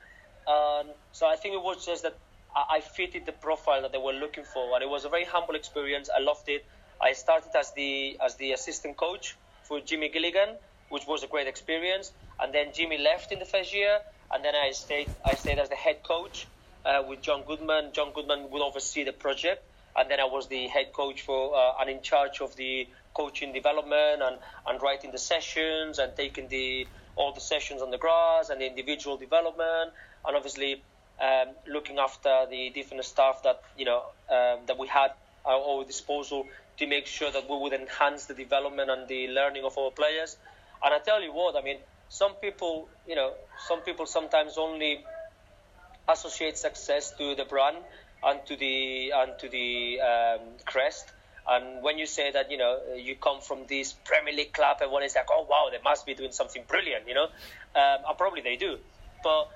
Um, 0.53 0.87
so 1.13 1.27
I 1.29 1.37
think 1.37 1.55
it 1.55 1.63
was 1.63 1.87
just 1.87 2.03
that 2.03 2.17
I, 2.57 2.77
I 2.77 2.81
fitted 2.81 3.27
the 3.27 3.33
profile 3.33 3.83
that 3.83 3.93
they 3.93 3.99
were 3.99 4.13
looking 4.13 4.45
for, 4.45 4.75
and 4.75 4.83
it 4.83 4.89
was 4.89 5.05
a 5.05 5.09
very 5.09 5.25
humble 5.25 5.55
experience. 5.55 6.09
I 6.15 6.21
loved 6.21 6.49
it. 6.49 6.65
I 7.01 7.13
started 7.13 7.51
as 7.55 7.73
the 7.77 8.19
as 8.25 8.35
the 8.37 8.53
assistant 8.53 8.97
coach 8.97 9.37
for 9.63 9.79
Jimmy 9.81 10.09
Gilligan, 10.09 10.57
which 10.89 11.07
was 11.07 11.23
a 11.23 11.29
great 11.29 11.47
experience. 11.47 12.11
And 12.41 12.53
then 12.53 12.73
Jimmy 12.75 12.99
left 12.99 13.31
in 13.31 13.39
the 13.39 13.45
first 13.45 13.73
year, 13.73 13.99
and 14.33 14.45
then 14.45 14.55
I 14.57 14.73
stayed 14.73 15.09
I 15.25 15.35
stayed 15.35 15.59
as 15.59 15.69
the 15.69 15.77
head 15.77 16.03
coach 16.03 16.49
uh, 16.85 17.03
with 17.09 17.21
John 17.23 17.45
Goodman. 17.47 17.93
John 17.93 18.13
Goodman 18.13 18.51
would 18.51 18.63
oversee 18.63 19.05
the 19.05 19.13
project 19.13 19.63
and 19.99 20.11
then 20.11 20.21
I 20.21 20.25
was 20.25 20.49
the 20.49 20.69
head 20.69 20.93
coach 20.93 21.23
for 21.23 21.55
uh, 21.57 21.81
and 21.81 21.91
in 21.91 22.03
charge 22.03 22.41
of 22.41 22.55
the 22.57 22.89
coaching 23.15 23.53
development 23.53 24.23
and, 24.23 24.39
and 24.67 24.83
writing 24.83 25.11
the 25.11 25.19
sessions 25.19 25.99
and 25.99 26.13
taking 26.17 26.49
the 26.49 26.87
all 27.17 27.33
the 27.35 27.41
sessions 27.41 27.83
on 27.83 27.91
the 27.91 27.99
grass 27.99 28.49
and 28.51 28.61
the 28.61 28.67
individual 28.67 29.17
development 29.17 29.93
and 30.27 30.37
obviously 30.37 30.83
um, 31.21 31.49
looking 31.67 31.99
after 31.99 32.47
the 32.49 32.71
different 32.71 33.05
staff 33.05 33.43
that 33.43 33.61
you 33.77 33.85
know 33.85 34.03
um, 34.31 34.61
that 34.67 34.79
we 34.79 34.87
had 34.87 35.11
at 35.47 35.53
our 35.53 35.85
disposal 35.85 36.45
to 36.79 36.87
make 36.87 37.07
sure 37.07 37.31
that 37.33 37.49
we 37.49 37.57
would 37.59 37.73
enhance 37.73 38.27
the 38.27 38.35
development 38.35 38.91
and 38.91 39.09
the 39.09 39.29
learning 39.29 39.65
of 39.65 39.77
our 39.79 39.91
players. 39.91 40.37
And 40.85 40.95
I 40.95 40.99
tell 40.99 41.23
you 41.23 41.33
what, 41.33 41.57
I 41.57 41.63
mean, 41.63 41.79
some 42.09 42.35
people, 42.35 42.89
you 43.07 43.17
know, 43.17 43.33
some 43.67 43.81
people 43.81 44.07
sometimes 44.07 44.57
only 44.59 45.05
associate 46.09 46.57
success 46.57 47.13
to 47.19 47.35
the 47.35 47.45
brand 47.45 47.77
onto 48.23 48.57
the 48.57 49.13
onto 49.13 49.49
the 49.49 50.01
um, 50.01 50.41
crest. 50.65 51.13
And 51.51 51.83
when 51.83 51.97
you 51.99 52.05
say 52.05 52.31
that, 52.31 52.51
you 52.51 52.59
know, 52.59 52.79
you 52.95 53.17
come 53.17 53.41
from 53.41 53.67
this 53.69 53.95
Premier 54.05 54.35
League 54.35 54.53
club, 54.53 54.79
everyone 54.83 55.03
is 55.03 55.15
like, 55.15 55.29
oh 55.31 55.47
wow, 55.49 55.69
they 55.71 55.83
must 55.83 56.05
be 56.05 56.15
doing 56.15 56.33
something 56.33 56.63
brilliant, 56.69 57.09
you 57.09 57.15
know, 57.15 57.25
um, 57.75 57.99
and 58.07 58.19
probably 58.19 58.43
they 58.43 58.57
do. 58.57 58.77
But 59.25 59.49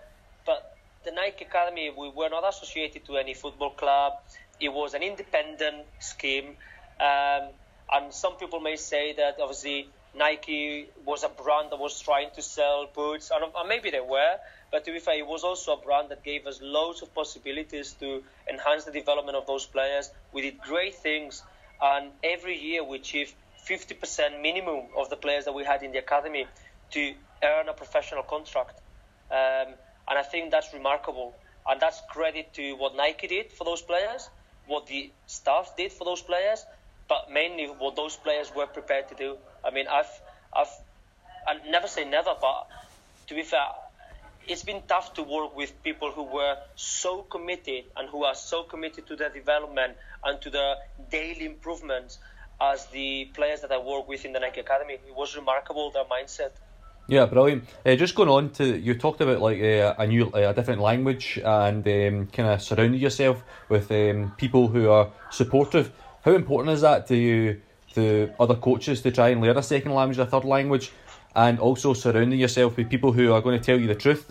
but 0.47 0.77
the 1.05 1.11
Nike 1.11 1.45
Academy, 1.45 1.91
we 1.91 2.11
were 2.11 2.31
not 2.31 2.49
associated 2.49 3.05
to 3.07 3.17
any 3.17 3.35
football 3.35 3.71
club. 3.71 4.15
It 4.61 4.73
was 4.73 4.95
an 4.95 5.03
independent 5.03 5.85
scheme. 5.99 6.57
Um, 7.01 7.49
and 7.93 8.13
some 8.13 8.37
people 8.37 8.61
may 8.61 8.77
say 8.77 9.13
that 9.15 9.37
obviously 9.41 9.89
Nike 10.17 10.87
was 11.05 11.25
a 11.25 11.29
brand 11.29 11.71
that 11.71 11.79
was 11.79 11.99
trying 12.01 12.31
to 12.37 12.43
sell 12.43 12.87
boots, 12.95 13.31
and, 13.35 13.45
and 13.45 13.69
maybe 13.69 13.91
they 13.91 14.01
were. 14.01 14.37
But 14.73 14.87
to 14.87 14.93
be 14.93 15.01
fair, 15.01 15.19
it 15.19 15.27
was 15.27 15.45
also 15.45 15.75
a 15.75 15.77
brand 15.77 16.09
that 16.09 16.25
gave 16.25 16.47
us 16.47 16.61
loads 16.63 17.03
of 17.03 17.15
possibilities 17.15 17.93
to 18.01 18.23
enhance 18.51 18.85
the 18.85 18.91
development 18.91 19.37
of 19.37 19.47
those 19.47 19.67
players. 19.67 20.11
We 20.33 20.41
did 20.41 20.61
great 20.63 20.95
things, 20.95 21.43
and 21.81 22.11
every 22.25 22.59
year 22.59 22.83
we 22.83 22.97
achieved 22.97 23.35
50% 23.69 24.41
minimum 24.41 24.87
of 24.97 25.11
the 25.11 25.17
players 25.17 25.45
that 25.45 25.53
we 25.53 25.63
had 25.63 25.83
in 25.83 25.93
the 25.93 25.99
academy 25.99 26.47
to 26.93 27.15
earn 27.45 27.69
a 27.69 27.75
professional 27.75 28.23
contract. 28.23 28.81
Um, 29.31 29.75
and 30.09 30.19
I 30.19 30.23
think 30.23 30.51
that's 30.51 30.73
remarkable. 30.73 31.35
And 31.69 31.79
that's 31.79 32.01
credit 32.11 32.55
to 32.55 32.73
what 32.77 32.97
Nike 32.97 33.29
did 33.29 33.53
for 33.53 33.65
those 33.65 33.83
players, 33.83 34.29
what 34.67 34.87
the 34.87 35.11
staff 35.27 35.77
did 35.77 35.93
for 35.93 36.05
those 36.05 36.23
players, 36.23 36.65
but 37.09 37.31
mainly 37.31 37.67
what 37.67 37.95
those 37.95 38.17
players 38.17 38.51
were 38.57 38.67
prepared 38.67 39.09
to 39.11 39.15
do. 39.15 39.37
I 39.65 39.71
mean, 39.71 39.87
I've, 39.87 40.11
I've, 40.53 40.73
I 41.47 41.69
never 41.69 41.87
say 41.87 42.05
never, 42.09 42.35
but 42.41 42.67
to 43.29 43.35
be 43.35 43.43
fair, 43.43 43.69
it's 44.49 44.65
been 44.65 44.83
tough 44.89 45.15
to 45.15 45.23
work 45.23 45.57
with 45.57 45.83
people 45.83 46.11
who 46.11 46.25
were 46.25 46.57
so 46.75 47.23
committed 47.23 47.85
and 47.97 48.09
who 48.09 48.25
are 48.25 48.35
so 48.35 48.65
committed 48.65 49.07
to 49.07 49.17
their 49.17 49.31
development 49.31 49.97
and 50.25 50.41
to 50.43 50.51
the 50.51 50.75
daily 51.11 51.45
improvements 51.45 52.19
as 52.61 52.87
the 52.87 53.27
players 53.35 53.61
that 53.61 53.73
I 53.73 53.79
work 53.79 54.09
with 54.09 54.25
in 54.25 54.33
the 54.33 54.41
Nike 54.41 54.61
Academy. 54.61 54.95
It 54.95 55.15
was 55.17 55.37
remarkable 55.37 55.91
their 55.91 56.05
mindset. 56.05 56.53
Yeah, 57.09 57.27
brilliant. 57.27 57.69
Uh, 57.85 57.97
just 57.97 58.15
going 58.15 58.29
on 58.29 58.51
to 58.51 58.79
you 58.79 58.95
talked 58.95 59.21
about 59.21 59.41
like 59.41 59.61
uh, 59.61 59.95
a 59.99 60.07
new, 60.07 60.29
uh, 60.29 60.51
a 60.51 60.55
different 60.55 60.81
language, 60.81 61.39
and 61.45 61.87
um, 61.87 62.27
kind 62.29 62.49
of 62.49 62.63
surrounding 62.63 63.01
yourself 63.01 63.43
with 63.69 63.91
um, 63.91 64.33
people 64.37 64.69
who 64.69 64.89
are 64.89 65.11
supportive. 65.31 65.91
How 66.25 66.33
important 66.33 66.75
is 66.75 66.83
that 66.83 67.09
to 67.09 67.17
you, 67.17 67.61
to 67.95 68.33
other 68.39 68.55
coaches, 68.55 69.03
to 69.03 69.11
try 69.11 69.31
and 69.31 69.41
learn 69.41 69.57
a 69.57 69.63
second 69.63 69.93
language, 69.93 70.19
a 70.19 70.27
third 70.27 70.45
language, 70.45 70.93
and 71.35 71.59
also 71.59 71.95
surrounding 71.95 72.39
yourself 72.39 72.77
with 72.77 72.89
people 72.91 73.13
who 73.13 73.33
are 73.33 73.41
going 73.41 73.59
to 73.59 73.65
tell 73.65 73.79
you 73.79 73.87
the 73.87 73.95
truth? 73.95 74.31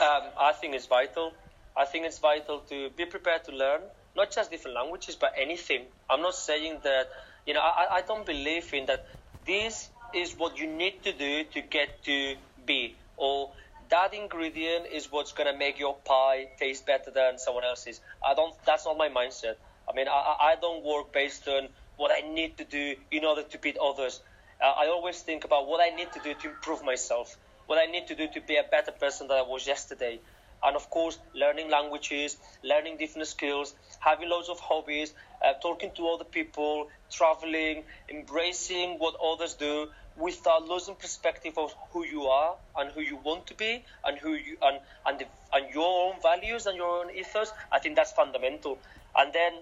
Um, 0.00 0.22
I 0.38 0.52
think 0.52 0.74
it's 0.74 0.86
vital. 0.86 1.32
I 1.76 1.84
think 1.84 2.06
it's 2.06 2.18
vital 2.18 2.60
to 2.68 2.90
be 2.90 3.06
prepared 3.06 3.44
to 3.44 3.52
learn, 3.52 3.80
not 4.16 4.30
just 4.30 4.50
different 4.50 4.76
languages, 4.76 5.16
but 5.16 5.32
anything. 5.40 5.84
I'm 6.10 6.20
not 6.20 6.34
saying 6.34 6.80
that, 6.84 7.08
you 7.46 7.54
know, 7.54 7.60
I, 7.60 7.98
I 7.98 8.02
don't 8.02 8.26
believe 8.26 8.72
in 8.74 8.86
that 8.86 9.06
this 9.46 9.88
is 10.14 10.34
what 10.36 10.58
you 10.58 10.66
need 10.66 11.02
to 11.04 11.12
do 11.12 11.44
to 11.44 11.62
get 11.62 12.04
to 12.04 12.34
B, 12.66 12.94
or 13.16 13.50
that 13.90 14.14
ingredient 14.14 14.86
is 14.92 15.10
what's 15.10 15.32
going 15.32 15.50
to 15.50 15.58
make 15.58 15.78
your 15.78 15.94
pie 15.94 16.48
taste 16.58 16.86
better 16.86 17.10
than 17.10 17.38
someone 17.38 17.64
else's. 17.64 18.00
I 18.26 18.34
don't. 18.34 18.54
That's 18.66 18.84
not 18.84 18.98
my 18.98 19.08
mindset. 19.08 19.56
I 19.88 19.94
mean, 19.94 20.08
I, 20.08 20.36
I 20.40 20.54
don't 20.60 20.84
work 20.84 21.12
based 21.12 21.48
on 21.48 21.68
what 21.96 22.10
I 22.10 22.26
need 22.26 22.58
to 22.58 22.64
do 22.64 22.94
in 23.10 23.24
order 23.24 23.42
to 23.42 23.58
beat 23.58 23.76
others. 23.78 24.20
Uh, 24.62 24.72
I 24.78 24.86
always 24.86 25.20
think 25.20 25.44
about 25.44 25.66
what 25.66 25.80
I 25.80 25.94
need 25.94 26.12
to 26.12 26.20
do 26.20 26.34
to 26.34 26.48
improve 26.48 26.84
myself, 26.84 27.36
what 27.66 27.78
I 27.78 27.90
need 27.90 28.06
to 28.06 28.14
do 28.14 28.28
to 28.32 28.40
be 28.40 28.56
a 28.56 28.62
better 28.70 28.92
person 28.92 29.26
than 29.26 29.36
I 29.36 29.42
was 29.42 29.66
yesterday. 29.66 30.20
And 30.64 30.76
of 30.76 30.88
course, 30.88 31.18
learning 31.34 31.68
languages, 31.68 32.36
learning 32.62 32.96
different 32.96 33.26
skills, 33.26 33.74
having 33.98 34.28
loads 34.28 34.48
of 34.48 34.60
hobbies, 34.60 35.12
uh, 35.44 35.54
talking 35.60 35.90
to 35.96 36.08
other 36.10 36.22
people, 36.24 36.86
traveling, 37.10 37.82
embracing 38.08 38.98
what 38.98 39.16
others 39.20 39.54
do, 39.54 39.88
without 40.16 40.68
losing 40.68 40.94
perspective 40.94 41.54
of 41.56 41.74
who 41.92 42.04
you 42.04 42.26
are 42.26 42.54
and 42.76 42.92
who 42.92 43.00
you 43.00 43.16
want 43.16 43.46
to 43.48 43.54
be 43.54 43.82
and 44.04 44.18
who 44.18 44.34
you 44.34 44.56
and 44.62 44.78
and, 45.06 45.18
the, 45.18 45.26
and 45.54 45.74
your 45.74 46.12
own 46.12 46.20
values 46.22 46.66
and 46.66 46.76
your 46.76 47.00
own 47.00 47.10
ethos. 47.10 47.50
I 47.72 47.80
think 47.80 47.96
that's 47.96 48.12
fundamental. 48.12 48.78
And 49.16 49.32
then, 49.32 49.54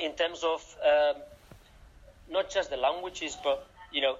in 0.00 0.16
terms 0.16 0.42
of 0.42 0.60
um, 0.84 1.22
not 2.30 2.50
just 2.50 2.70
the 2.70 2.76
languages, 2.76 3.36
but 3.44 3.64
you 3.92 4.00
know 4.00 4.16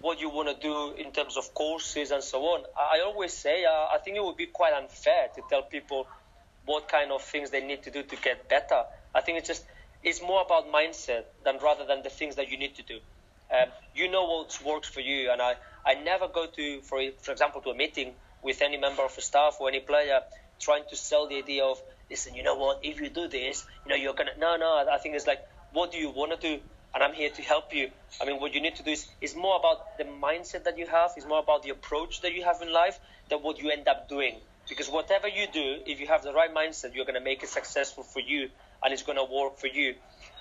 what 0.00 0.20
you 0.20 0.28
want 0.28 0.48
to 0.48 0.54
do 0.60 0.94
in 1.02 1.12
terms 1.12 1.36
of 1.36 1.54
courses 1.54 2.10
and 2.10 2.22
so 2.22 2.42
on. 2.42 2.64
I 2.78 3.02
always 3.06 3.32
say 3.32 3.64
uh, 3.64 3.70
I 3.94 3.98
think 4.04 4.16
it 4.16 4.24
would 4.24 4.36
be 4.36 4.46
quite 4.46 4.74
unfair 4.74 5.28
to 5.34 5.42
tell 5.48 5.62
people 5.62 6.06
what 6.66 6.88
kind 6.88 7.10
of 7.10 7.22
things 7.22 7.50
they 7.50 7.66
need 7.66 7.82
to 7.84 7.90
do 7.90 8.02
to 8.02 8.16
get 8.16 8.48
better. 8.48 8.82
I 9.14 9.20
think 9.22 9.38
it's 9.38 9.48
just 9.48 9.64
it's 10.02 10.20
more 10.20 10.42
about 10.42 10.70
mindset 10.70 11.24
than 11.44 11.58
rather 11.62 11.86
than 11.86 12.02
the 12.02 12.10
things 12.10 12.36
that 12.36 12.50
you 12.50 12.58
need 12.58 12.74
to 12.76 12.82
do. 12.82 12.98
Um, 13.50 13.68
you 13.94 14.10
know 14.10 14.24
what 14.24 14.58
works 14.64 14.88
for 14.88 15.00
you, 15.00 15.30
and 15.30 15.40
I, 15.40 15.54
I 15.86 15.94
never 15.94 16.28
go 16.28 16.46
to, 16.46 16.80
for 16.82 17.00
for 17.22 17.32
example, 17.32 17.60
to 17.62 17.70
a 17.70 17.74
meeting 17.74 18.12
with 18.42 18.60
any 18.62 18.76
member 18.76 19.02
of 19.02 19.14
the 19.14 19.22
staff 19.22 19.56
or 19.60 19.68
any 19.68 19.80
player 19.80 20.20
trying 20.60 20.84
to 20.90 20.96
sell 20.96 21.28
the 21.28 21.36
idea 21.36 21.64
of, 21.64 21.80
listen, 22.10 22.34
you 22.34 22.42
know 22.42 22.54
what, 22.54 22.80
if 22.82 23.00
you 23.00 23.10
do 23.10 23.28
this, 23.28 23.64
you 23.84 23.90
know, 23.90 23.96
you're 23.96 24.14
gonna. 24.14 24.32
No, 24.38 24.56
no, 24.56 24.86
I 24.90 24.98
think 24.98 25.14
it's 25.14 25.26
like, 25.26 25.40
what 25.72 25.92
do 25.92 25.98
you 25.98 26.10
want 26.10 26.38
to 26.38 26.56
do? 26.56 26.62
And 26.94 27.02
I'm 27.02 27.12
here 27.12 27.30
to 27.30 27.42
help 27.42 27.74
you. 27.74 27.90
I 28.22 28.24
mean, 28.24 28.40
what 28.40 28.54
you 28.54 28.60
need 28.60 28.76
to 28.76 28.84
do 28.84 28.92
is, 28.92 29.08
is 29.20 29.34
more 29.34 29.56
about 29.56 29.98
the 29.98 30.04
mindset 30.04 30.64
that 30.64 30.78
you 30.78 30.86
have, 30.86 31.10
is 31.16 31.26
more 31.26 31.40
about 31.40 31.64
the 31.64 31.70
approach 31.70 32.20
that 32.22 32.32
you 32.34 32.44
have 32.44 32.62
in 32.62 32.72
life 32.72 33.00
than 33.28 33.40
what 33.40 33.60
you 33.60 33.70
end 33.70 33.88
up 33.88 34.08
doing. 34.08 34.36
Because 34.68 34.88
whatever 34.88 35.28
you 35.28 35.46
do, 35.52 35.78
if 35.86 36.00
you 36.00 36.06
have 36.06 36.22
the 36.22 36.32
right 36.32 36.54
mindset, 36.54 36.94
you're 36.94 37.04
going 37.04 37.18
to 37.18 37.24
make 37.24 37.42
it 37.42 37.48
successful 37.48 38.04
for 38.04 38.20
you 38.20 38.48
and 38.82 38.92
it's 38.92 39.02
going 39.02 39.18
to 39.18 39.24
work 39.24 39.58
for 39.58 39.66
you. 39.66 39.94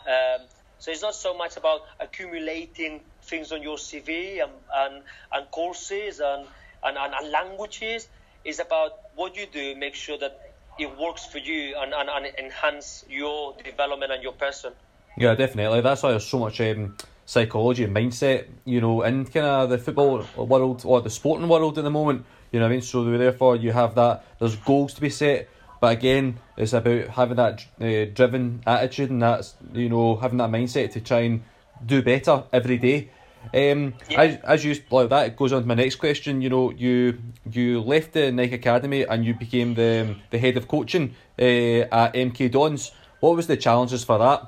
Um, 0.07 0.45
so 0.79 0.91
it's 0.91 1.01
not 1.01 1.15
so 1.15 1.35
much 1.35 1.57
about 1.57 1.81
accumulating 1.99 3.01
things 3.23 3.51
on 3.51 3.63
your 3.63 3.77
CV 3.77 4.43
and, 4.43 4.51
and, 4.75 5.03
and 5.31 5.49
courses 5.49 6.19
and, 6.19 6.45
and, 6.83 6.97
and, 6.97 7.31
languages. 7.31 8.07
It's 8.43 8.59
about 8.59 8.91
what 9.15 9.37
you 9.37 9.45
do, 9.45 9.75
make 9.75 9.95
sure 9.95 10.17
that 10.17 10.53
it 10.77 10.97
works 10.99 11.25
for 11.25 11.37
you 11.37 11.75
and, 11.77 11.93
and, 11.93 12.09
and 12.09 12.35
enhance 12.37 13.05
your 13.09 13.55
development 13.63 14.11
and 14.11 14.21
your 14.21 14.33
person. 14.33 14.73
Yeah, 15.17 15.35
definitely. 15.35 15.81
That's 15.81 16.01
why 16.03 16.11
there's 16.11 16.25
so 16.25 16.39
much 16.39 16.59
um, 16.61 16.95
psychology 17.25 17.83
and 17.83 17.95
mindset, 17.95 18.47
you 18.65 18.81
know, 18.81 19.03
in 19.03 19.25
kind 19.25 19.45
of 19.45 19.69
the 19.69 19.77
football 19.77 20.25
world 20.37 20.83
or 20.85 21.01
the 21.01 21.09
sporting 21.09 21.47
world 21.47 21.77
at 21.77 21.83
the 21.83 21.91
moment. 21.91 22.25
You 22.51 22.59
know 22.59 22.65
what 22.65 22.71
I 22.71 22.75
mean? 22.75 22.81
So 22.81 23.03
therefore, 23.17 23.55
you 23.55 23.71
have 23.71 23.95
that. 23.95 24.25
There's 24.39 24.55
goals 24.55 24.93
to 24.95 25.01
be 25.01 25.09
set 25.09 25.49
but 25.83 25.97
again, 25.97 26.39
it's 26.55 26.71
about 26.71 27.09
having 27.09 27.35
that 27.35 27.65
uh, 27.81 28.05
driven 28.15 28.63
attitude 28.65 29.09
and 29.09 29.21
that's 29.21 29.55
you 29.73 29.89
know 29.89 30.15
having 30.15 30.37
that 30.37 30.49
mindset 30.49 30.93
to 30.93 31.01
try 31.01 31.19
and 31.27 31.43
do 31.85 32.01
better 32.01 32.45
every 32.53 32.77
day. 32.77 33.09
Um, 33.53 33.93
yeah. 34.09 34.21
as, 34.21 34.37
as 34.45 34.63
you 34.63 34.81
like 34.89 35.09
that, 35.09 35.27
it 35.27 35.35
goes 35.35 35.51
on 35.51 35.63
to 35.63 35.67
my 35.67 35.73
next 35.73 35.95
question. 35.95 36.41
You 36.41 36.49
know, 36.49 36.71
you 36.71 37.19
you 37.51 37.81
left 37.81 38.13
the 38.13 38.31
Nike 38.31 38.55
Academy 38.55 39.01
and 39.03 39.25
you 39.25 39.33
became 39.33 39.73
the 39.73 40.15
the 40.29 40.37
head 40.37 40.55
of 40.55 40.69
coaching 40.69 41.15
uh, 41.37 41.43
at 41.43 42.13
MK 42.13 42.49
Dons. 42.49 42.93
What 43.19 43.35
was 43.35 43.47
the 43.47 43.57
challenges 43.57 44.05
for 44.05 44.17
that? 44.19 44.39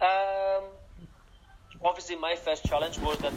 Um, 0.00 0.64
obviously, 1.84 2.16
my 2.16 2.34
first 2.36 2.64
challenge 2.64 2.98
was 2.98 3.18
that 3.18 3.32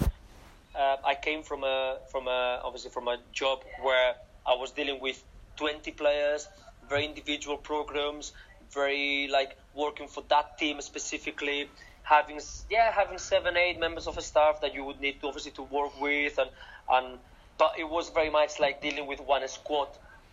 uh, 0.76 0.98
I 1.06 1.16
came 1.16 1.44
from 1.44 1.64
a 1.64 1.98
from 2.12 2.28
a 2.28 2.62
obviously 2.64 2.92
from 2.92 3.08
a 3.08 3.18
job 3.32 3.64
where 3.82 4.16
I 4.46 4.56
was 4.56 4.72
dealing 4.72 5.00
with 5.00 5.24
20 5.58 5.92
players, 5.92 6.48
very 6.90 7.06
individual 7.06 7.58
programs, 7.58 8.34
very 8.72 9.28
like 9.32 9.58
working 9.74 10.08
for 10.08 10.24
that 10.30 10.58
team 10.58 10.82
specifically. 10.82 11.70
Having 12.04 12.40
yeah, 12.70 12.92
having 12.92 13.18
seven, 13.18 13.58
eight 13.58 13.80
members 13.80 14.06
of 14.08 14.18
a 14.18 14.22
staff 14.22 14.62
that 14.62 14.76
you 14.76 14.84
would 14.84 15.02
need 15.02 15.22
to 15.22 15.28
obviously 15.28 15.52
to 15.52 15.64
work 15.64 16.00
with, 16.00 16.38
and 16.38 16.50
and 16.92 17.18
but 17.58 17.74
it 17.80 17.90
was 17.90 18.10
very 18.10 18.30
much 18.30 18.60
like 18.60 18.82
dealing 18.82 19.08
with 19.08 19.20
one 19.22 19.48
squad, 19.48 19.88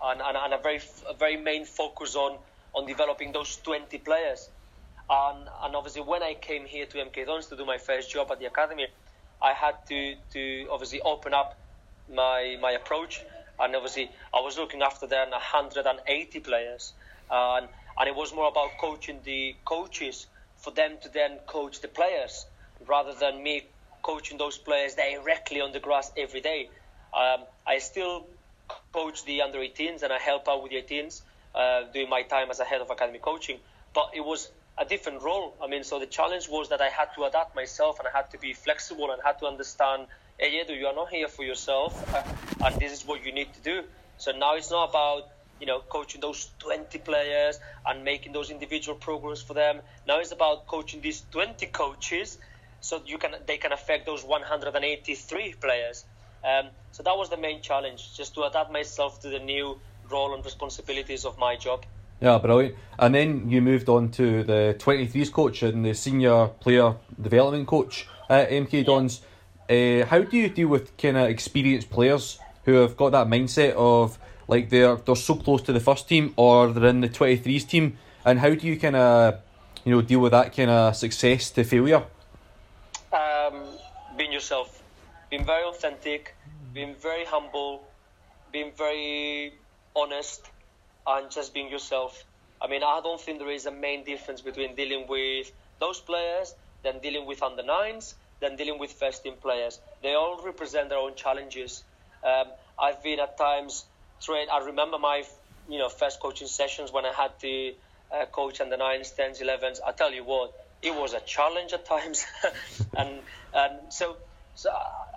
and, 0.04 0.20
and, 0.20 0.36
and 0.36 0.52
a 0.52 0.58
very 0.58 0.80
a 1.08 1.14
very 1.14 1.36
main 1.36 1.64
focus 1.64 2.14
on 2.14 2.36
on 2.74 2.86
developing 2.86 3.32
those 3.32 3.56
20 3.58 3.98
players. 3.98 4.48
And, 5.12 5.46
and 5.62 5.76
obviously, 5.76 6.00
when 6.00 6.22
I 6.22 6.32
came 6.32 6.64
here 6.64 6.86
to 6.86 6.96
MK 6.96 7.26
Dons 7.26 7.46
to 7.48 7.56
do 7.56 7.66
my 7.66 7.76
first 7.76 8.10
job 8.10 8.28
at 8.32 8.38
the 8.40 8.46
academy, 8.46 8.86
I 9.42 9.52
had 9.52 9.74
to, 9.88 10.14
to 10.32 10.66
obviously 10.72 11.02
open 11.02 11.34
up 11.34 11.54
my 12.08 12.56
my 12.60 12.72
approach. 12.72 13.20
And 13.60 13.76
obviously 13.76 14.10
I 14.34 14.40
was 14.40 14.56
looking 14.56 14.80
after 14.80 15.06
then 15.06 15.30
180 15.30 16.40
players, 16.40 16.94
and 17.30 17.68
and 17.98 18.08
it 18.08 18.16
was 18.16 18.34
more 18.34 18.48
about 18.48 18.78
coaching 18.80 19.18
the 19.24 19.54
coaches 19.66 20.26
for 20.56 20.70
them 20.70 20.96
to 21.02 21.10
then 21.10 21.38
coach 21.46 21.82
the 21.82 21.88
players 21.88 22.46
rather 22.88 23.12
than 23.12 23.42
me 23.42 23.62
coaching 24.02 24.38
those 24.38 24.56
players 24.56 24.94
directly 24.94 25.60
on 25.60 25.72
the 25.72 25.80
grass 25.80 26.10
every 26.16 26.40
day. 26.40 26.68
Um, 27.14 27.44
I 27.66 27.78
still 27.78 28.24
coach 28.92 29.24
the 29.26 29.42
under 29.42 29.58
18s 29.58 30.02
and 30.02 30.12
I 30.12 30.18
help 30.18 30.48
out 30.48 30.62
with 30.62 30.72
the 30.72 30.78
18s 30.82 31.20
uh, 31.54 31.92
doing 31.92 32.08
my 32.08 32.22
time 32.22 32.50
as 32.50 32.58
a 32.58 32.64
head 32.64 32.80
of 32.80 32.90
academy 32.90 33.18
coaching, 33.18 33.58
but 33.94 34.10
it 34.14 34.24
was 34.24 34.50
a 34.82 34.84
different 34.84 35.22
role. 35.22 35.54
I 35.62 35.66
mean, 35.68 35.84
so 35.84 35.98
the 35.98 36.06
challenge 36.06 36.48
was 36.48 36.68
that 36.70 36.80
I 36.80 36.88
had 36.88 37.08
to 37.14 37.24
adapt 37.24 37.54
myself 37.54 37.98
and 38.00 38.08
I 38.08 38.16
had 38.16 38.30
to 38.32 38.38
be 38.38 38.52
flexible 38.52 39.12
and 39.12 39.22
had 39.24 39.38
to 39.38 39.46
understand 39.46 40.06
hey, 40.38 40.64
Edu, 40.64 40.76
you 40.76 40.86
are 40.86 40.94
not 40.94 41.08
here 41.08 41.28
for 41.28 41.44
yourself, 41.44 41.92
uh, 42.12 42.66
and 42.66 42.74
this 42.80 42.92
is 42.92 43.06
what 43.06 43.24
you 43.24 43.32
need 43.32 43.52
to 43.54 43.60
do. 43.60 43.84
So 44.18 44.32
now 44.32 44.56
it's 44.56 44.70
not 44.70 44.90
about 44.90 45.28
you 45.60 45.66
know 45.66 45.80
coaching 45.88 46.20
those 46.20 46.50
20 46.58 46.98
players 46.98 47.60
and 47.86 48.04
making 48.04 48.32
those 48.32 48.50
individual 48.50 48.96
programs 48.96 49.40
for 49.40 49.54
them. 49.54 49.80
Now 50.06 50.18
it's 50.18 50.32
about 50.32 50.66
coaching 50.66 51.00
these 51.00 51.22
20 51.30 51.66
coaches 51.66 52.38
so 52.80 53.00
you 53.06 53.18
can 53.18 53.32
they 53.46 53.58
can 53.58 53.72
affect 53.72 54.06
those 54.06 54.24
183 54.24 55.54
players. 55.60 56.04
Um, 56.44 56.70
so 56.90 57.04
that 57.04 57.16
was 57.16 57.30
the 57.30 57.36
main 57.36 57.62
challenge, 57.62 58.16
just 58.16 58.34
to 58.34 58.42
adapt 58.42 58.72
myself 58.72 59.20
to 59.20 59.28
the 59.28 59.38
new 59.38 59.78
role 60.10 60.34
and 60.34 60.44
responsibilities 60.44 61.24
of 61.24 61.38
my 61.38 61.54
job. 61.54 61.84
Yeah, 62.22 62.38
brilliant. 62.38 62.76
And 63.00 63.12
then 63.12 63.50
you 63.50 63.60
moved 63.60 63.88
on 63.88 64.10
to 64.12 64.44
the 64.44 64.76
23s 64.78 65.32
coach 65.32 65.64
and 65.64 65.84
the 65.84 65.92
senior 65.92 66.46
player 66.60 66.94
development 67.20 67.66
coach 67.66 68.06
at 68.30 68.48
MK 68.50 68.86
Dons. 68.86 69.22
Uh, 69.68 70.06
how 70.06 70.22
do 70.22 70.36
you 70.36 70.48
deal 70.48 70.68
with 70.68 70.96
kind 70.96 71.16
of 71.16 71.28
experienced 71.28 71.90
players 71.90 72.38
who 72.64 72.74
have 72.74 72.96
got 72.96 73.10
that 73.10 73.26
mindset 73.26 73.72
of 73.72 74.20
like 74.46 74.70
they're 74.70 74.94
they're 74.96 75.16
so 75.16 75.34
close 75.34 75.62
to 75.62 75.72
the 75.72 75.80
first 75.80 76.08
team 76.08 76.32
or 76.36 76.68
they're 76.68 76.90
in 76.90 77.00
the 77.00 77.08
23s 77.08 77.68
team, 77.68 77.98
and 78.24 78.38
how 78.38 78.54
do 78.54 78.68
you 78.68 78.78
kind 78.78 78.94
of 78.94 79.40
you 79.84 79.92
know 79.92 80.00
deal 80.00 80.20
with 80.20 80.30
that 80.30 80.54
kind 80.54 80.70
of 80.70 80.94
success 80.94 81.50
to 81.50 81.64
failure? 81.64 82.04
Um, 83.12 83.64
being 84.16 84.32
yourself, 84.32 84.80
being 85.28 85.44
very 85.44 85.64
authentic, 85.64 86.36
being 86.72 86.94
very 86.94 87.24
humble, 87.24 87.82
being 88.52 88.70
very 88.76 89.54
honest, 89.96 90.48
and 91.06 91.30
just 91.30 91.54
being 91.54 91.70
yourself. 91.70 92.24
I 92.60 92.68
mean, 92.68 92.82
I 92.82 93.00
don't 93.02 93.20
think 93.20 93.38
there 93.38 93.50
is 93.50 93.66
a 93.66 93.72
main 93.72 94.04
difference 94.04 94.40
between 94.40 94.74
dealing 94.76 95.06
with 95.08 95.50
those 95.80 96.00
players 96.00 96.54
than 96.84 97.00
dealing 97.00 97.26
with 97.26 97.42
under 97.42 97.62
nines 97.62 98.14
than 98.42 98.56
dealing 98.56 98.78
with 98.78 98.92
first 98.92 99.22
team 99.22 99.34
players. 99.40 99.80
They 100.02 100.14
all 100.14 100.44
represent 100.44 100.90
their 100.90 100.98
own 100.98 101.14
challenges. 101.14 101.84
Um, 102.24 102.48
I've 102.78 103.02
been 103.02 103.20
at 103.20 103.38
times 103.38 103.84
trained. 104.20 104.50
I 104.50 104.58
remember 104.66 104.98
my 104.98 105.22
you 105.68 105.78
know 105.78 105.88
first 105.88 106.20
coaching 106.20 106.48
sessions 106.48 106.92
when 106.92 107.06
I 107.06 107.12
had 107.12 107.38
to 107.40 107.72
uh, 108.14 108.26
coach 108.26 108.60
under 108.60 108.76
nines, 108.76 109.10
tens, 109.12 109.40
elevens. 109.40 109.80
I 109.86 109.92
tell 109.92 110.12
you 110.12 110.24
what, 110.24 110.52
it 110.82 110.94
was 110.94 111.14
a 111.14 111.20
challenge 111.20 111.72
at 111.72 111.86
times, 111.86 112.26
and 112.96 113.20
and 113.54 113.92
so 113.92 114.16
so 114.54 114.70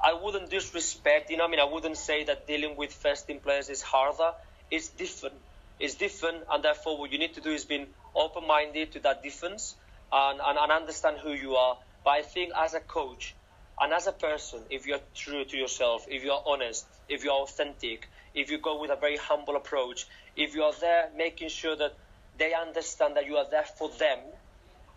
I 0.04 0.14
wouldn't 0.14 0.50
disrespect. 0.50 1.30
You 1.30 1.38
know, 1.38 1.46
I 1.46 1.50
mean, 1.50 1.60
I 1.60 1.66
wouldn't 1.66 1.98
say 1.98 2.24
that 2.26 2.48
dealing 2.48 2.78
with 2.78 2.94
first 2.94 3.28
team 3.28 3.40
players 3.40 3.70
is 3.70 3.82
harder. 3.82 4.32
It's 4.72 4.90
different. 4.90 5.36
It's 5.80 5.96
different, 5.96 6.44
and 6.52 6.64
therefore, 6.64 6.98
what 6.98 7.12
you 7.12 7.20
need 7.20 7.34
to 7.34 7.42
do 7.42 7.52
is 7.52 7.66
be 7.66 7.86
open-minded 8.16 8.94
to 8.94 9.00
that 9.02 9.24
difference 9.24 9.76
and, 10.12 10.40
and, 10.44 10.58
and 10.58 10.72
understand 10.72 11.18
who 11.18 11.34
you 11.34 11.56
are. 11.56 11.78
But 12.04 12.12
I 12.12 12.22
think 12.22 12.54
as 12.58 12.74
a 12.74 12.80
coach 12.80 13.36
and 13.80 13.92
as 13.94 14.08
a 14.08 14.12
person, 14.14 14.62
if 14.70 14.88
you're 14.88 15.02
true 15.14 15.44
to 15.44 15.58
yourself, 15.58 16.06
if 16.08 16.24
you're 16.24 16.42
honest, 16.46 16.86
if 17.10 17.24
you're 17.24 17.34
authentic, 17.34 18.08
if 18.34 18.50
you 18.50 18.58
go 18.58 18.80
with 18.80 18.92
a 18.92 18.96
very 18.96 19.18
humble 19.18 19.56
approach, 19.56 20.08
if 20.36 20.56
you 20.56 20.64
are 20.64 20.74
there 20.80 21.10
making 21.18 21.50
sure 21.50 21.76
that 21.76 21.94
they 22.38 22.54
understand 22.54 23.16
that 23.18 23.26
you 23.26 23.38
are 23.38 23.50
there 23.50 23.64
for 23.64 23.90
them 23.90 24.20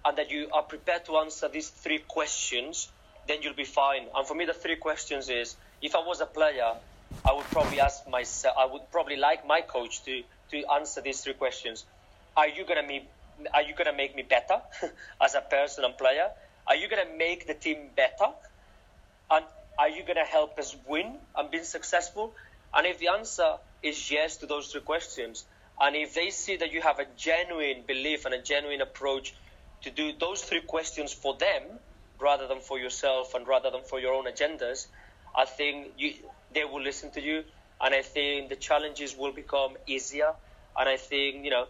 and 0.05 0.19
that 0.19 0.31
you 0.31 0.49
are 0.53 0.63
prepared 0.63 1.05
to 1.07 1.17
answer 1.19 1.49
these 1.49 1.69
three 1.69 1.99
questions, 1.99 2.89
then 3.27 3.43
you'll 3.43 3.55
be 3.55 3.65
fine. 3.65 4.07
And 4.15 4.27
for 4.27 4.35
me, 4.35 4.45
the 4.45 4.55
three 4.55 4.77
questions 4.77 5.29
is 5.29 5.57
if 5.83 5.95
I 5.95 6.01
was 6.01 6.21
a 6.21 6.27
player, 6.27 6.73
I 7.25 7.33
would 7.33 7.47
probably 7.47 7.81
ask 7.81 8.09
myself, 8.09 8.55
I 8.59 8.67
would 8.67 8.91
probably 8.91 9.17
like 9.17 9.47
my 9.47 9.61
coach 9.61 10.05
to, 10.05 10.23
to 10.51 10.65
answer 10.75 11.01
these 11.01 11.21
three 11.21 11.35
questions. 11.35 11.85
Are 12.37 12.49
you 12.49 12.65
gonna 12.65 12.83
me, 12.83 13.09
are 13.55 13.63
you 13.63 13.75
gonna 13.75 13.97
make 13.97 14.15
me 14.15 14.23
better 14.23 14.61
as 15.23 15.35
a 15.35 15.41
person 15.41 15.85
and 15.85 15.97
player? 15.97 16.29
Are 16.67 16.77
you 16.77 16.89
gonna 16.89 17.17
make 17.17 17.47
the 17.47 17.55
team 17.55 17.91
better? 17.97 18.33
And 19.31 19.45
are 19.79 19.89
you 19.89 20.05
gonna 20.07 20.25
help 20.25 20.59
us 20.59 20.77
win 20.87 21.19
and 21.37 21.51
be 21.51 21.63
successful? 21.65 22.33
And 22.75 22.87
if 22.87 22.99
the 22.99 23.09
answer 23.09 23.55
is 23.83 24.11
yes 24.11 24.37
to 24.39 24.47
those 24.47 24.69
three 24.69 24.81
questions, 24.81 25.45
and 25.81 25.95
if 25.95 26.15
they 26.15 26.31
see 26.31 26.57
that 26.57 26.73
you 26.73 26.81
have 26.83 26.99
a 26.99 27.07
genuine 27.17 27.85
belief 27.87 28.25
and 28.25 28.35
a 28.35 28.43
genuine 28.43 28.81
approach 28.81 29.35
to 29.83 29.91
do 29.91 30.13
those 30.19 30.43
three 30.43 30.61
questions 30.61 31.13
for 31.13 31.37
them 31.37 31.63
rather 32.21 32.49
than 32.49 32.61
for 32.61 32.79
yourself 32.79 33.35
and 33.35 33.47
rather 33.47 33.71
than 33.71 33.83
for 33.83 34.01
your 34.01 34.15
own 34.15 34.25
agendas, 34.25 34.87
I 35.37 35.45
think 35.45 35.93
you, 35.97 36.15
they 36.53 36.65
will 36.65 36.83
listen 36.83 37.13
to 37.13 37.23
you. 37.23 37.45
And 37.81 37.95
I 37.95 38.03
think 38.03 38.49
the 38.49 38.57
challenges 38.57 39.17
will 39.17 39.33
become 39.33 39.77
easier. 39.87 40.33
And 40.79 40.89
I 40.89 40.97
think, 40.97 41.45
you 41.45 41.51
know, 41.51 41.67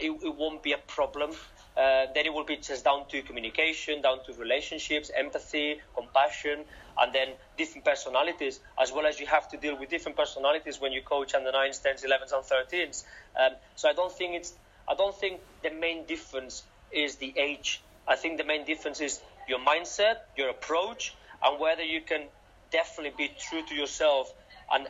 it, 0.00 0.10
it 0.10 0.34
won't 0.36 0.62
be 0.62 0.72
a 0.72 0.78
problem 0.78 1.32
uh, 1.76 2.06
then 2.14 2.24
it 2.24 2.32
will 2.32 2.44
be 2.44 2.56
just 2.56 2.84
down 2.84 3.06
to 3.08 3.20
communication, 3.22 4.00
down 4.00 4.24
to 4.24 4.32
relationships, 4.34 5.10
empathy, 5.14 5.78
compassion, 5.94 6.64
and 6.98 7.12
then 7.12 7.28
different 7.58 7.84
personalities, 7.84 8.60
as 8.80 8.92
well 8.92 9.06
as 9.06 9.20
you 9.20 9.26
have 9.26 9.46
to 9.48 9.58
deal 9.58 9.78
with 9.78 9.90
different 9.90 10.16
personalities 10.16 10.80
when 10.80 10.92
you 10.92 11.02
coach 11.02 11.34
under 11.34 11.52
nines, 11.52 11.78
tens, 11.78 12.02
elevens, 12.02 12.32
and 12.32 12.42
thirteens. 12.42 13.04
Um, 13.38 13.52
so 13.74 13.90
I 13.90 13.92
don't 13.92 14.12
think 14.12 14.36
it's 14.36 14.54
I 14.88 14.94
don't 14.94 15.14
think 15.14 15.40
the 15.62 15.70
main 15.70 16.06
difference 16.06 16.62
is 16.90 17.16
the 17.16 17.34
age. 17.36 17.82
I 18.08 18.16
think 18.16 18.38
the 18.38 18.44
main 18.44 18.64
difference 18.64 19.00
is 19.00 19.20
your 19.46 19.58
mindset, 19.58 20.16
your 20.36 20.48
approach, 20.48 21.14
and 21.44 21.60
whether 21.60 21.82
you 21.82 22.00
can 22.00 22.22
definitely 22.70 23.12
be 23.18 23.34
true 23.38 23.62
to 23.68 23.74
yourself 23.74 24.32
and 24.72 24.86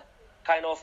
kind 0.47 0.65
of 0.65 0.83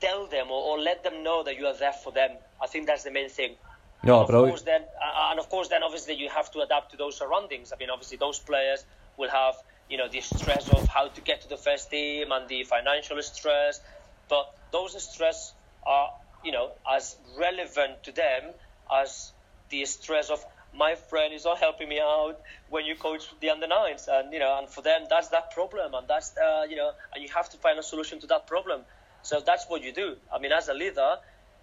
tell 0.00 0.26
them 0.26 0.50
or, 0.50 0.62
or 0.70 0.78
let 0.78 1.02
them 1.02 1.22
know 1.22 1.42
that 1.42 1.58
you 1.58 1.66
are 1.66 1.76
there 1.76 1.92
for 1.92 2.12
them. 2.12 2.30
I 2.62 2.66
think 2.66 2.86
that's 2.86 3.04
the 3.04 3.10
main 3.10 3.28
thing. 3.28 3.56
No, 4.02 4.20
of 4.20 4.28
course, 4.28 4.62
then, 4.62 4.82
uh, 4.82 5.30
and 5.30 5.40
of 5.40 5.48
course, 5.48 5.68
then 5.68 5.82
obviously 5.82 6.14
you 6.14 6.28
have 6.28 6.50
to 6.52 6.60
adapt 6.60 6.90
to 6.92 6.96
those 6.96 7.16
surroundings. 7.16 7.72
I 7.72 7.76
mean, 7.78 7.90
obviously 7.90 8.18
those 8.18 8.38
players 8.38 8.84
will 9.16 9.30
have 9.30 9.54
you 9.88 9.96
know 9.96 10.08
the 10.08 10.20
stress 10.20 10.68
of 10.68 10.86
how 10.88 11.08
to 11.08 11.20
get 11.20 11.40
to 11.42 11.48
the 11.48 11.56
first 11.56 11.90
team 11.90 12.32
and 12.32 12.48
the 12.48 12.64
financial 12.64 13.20
stress, 13.22 13.80
but 14.28 14.46
those 14.72 15.00
stress 15.02 15.54
are 15.84 16.10
you 16.44 16.52
know 16.52 16.70
as 16.90 17.16
relevant 17.38 18.02
to 18.04 18.12
them 18.12 18.52
as 18.92 19.32
the 19.70 19.84
stress 19.84 20.30
of 20.30 20.44
my 20.76 20.94
friend 20.94 21.32
is 21.32 21.44
not 21.44 21.58
helping 21.58 21.88
me 21.88 22.00
out 22.00 22.40
when 22.68 22.84
you 22.84 22.94
coach 22.94 23.26
the 23.40 23.50
under 23.50 23.66
nines, 23.66 24.08
and 24.10 24.32
you 24.32 24.38
know, 24.38 24.58
and 24.58 24.68
for 24.68 24.82
them 24.82 25.02
that's 25.08 25.28
that 25.28 25.50
problem, 25.52 25.94
and 25.94 26.06
that's 26.06 26.36
uh, 26.36 26.64
you 26.68 26.76
know, 26.76 26.92
and 27.14 27.22
you 27.22 27.30
have 27.34 27.48
to 27.50 27.56
find 27.56 27.78
a 27.78 27.82
solution 27.82 28.20
to 28.20 28.26
that 28.26 28.46
problem. 28.46 28.82
So 29.22 29.40
that's 29.44 29.66
what 29.68 29.82
you 29.82 29.92
do. 29.92 30.16
I 30.32 30.38
mean, 30.38 30.52
as 30.52 30.68
a 30.68 30.74
leader, 30.74 31.16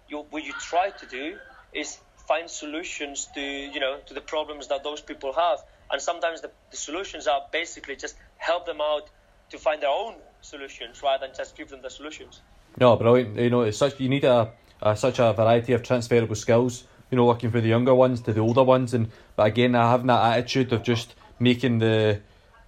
you 0.08 0.24
what 0.30 0.44
you 0.44 0.52
try 0.60 0.90
to 0.90 1.06
do 1.06 1.36
is 1.72 1.98
find 2.28 2.48
solutions 2.50 3.28
to 3.34 3.40
you 3.40 3.80
know 3.80 3.98
to 4.06 4.14
the 4.14 4.20
problems 4.20 4.68
that 4.68 4.82
those 4.84 5.00
people 5.00 5.32
have. 5.32 5.58
And 5.90 6.00
sometimes 6.00 6.40
the, 6.40 6.50
the 6.70 6.76
solutions 6.76 7.26
are 7.26 7.42
basically 7.52 7.96
just 7.96 8.16
help 8.38 8.66
them 8.66 8.80
out 8.80 9.08
to 9.50 9.58
find 9.58 9.82
their 9.82 9.90
own 9.90 10.14
solutions 10.40 11.02
rather 11.02 11.26
than 11.26 11.36
just 11.36 11.56
give 11.56 11.68
them 11.68 11.82
the 11.82 11.90
solutions. 11.90 12.40
No 12.80 12.96
brilliant. 12.96 13.36
You 13.38 13.50
know 13.50 13.62
it's 13.62 13.78
such 13.78 14.00
you 14.00 14.08
need 14.08 14.24
a, 14.24 14.52
a 14.82 14.96
such 14.96 15.18
a 15.18 15.32
variety 15.32 15.72
of 15.72 15.82
transferable 15.82 16.34
skills 16.34 16.84
you 17.14 17.16
know 17.16 17.26
working 17.26 17.52
for 17.52 17.60
the 17.60 17.68
younger 17.68 17.94
ones 17.94 18.20
to 18.22 18.32
the 18.32 18.40
older 18.40 18.64
ones 18.64 18.92
and 18.92 19.08
but 19.36 19.46
again 19.46 19.76
I 19.76 19.88
having 19.88 20.08
that 20.08 20.32
attitude 20.32 20.72
of 20.72 20.82
just 20.82 21.14
making 21.38 21.78
the 21.78 22.20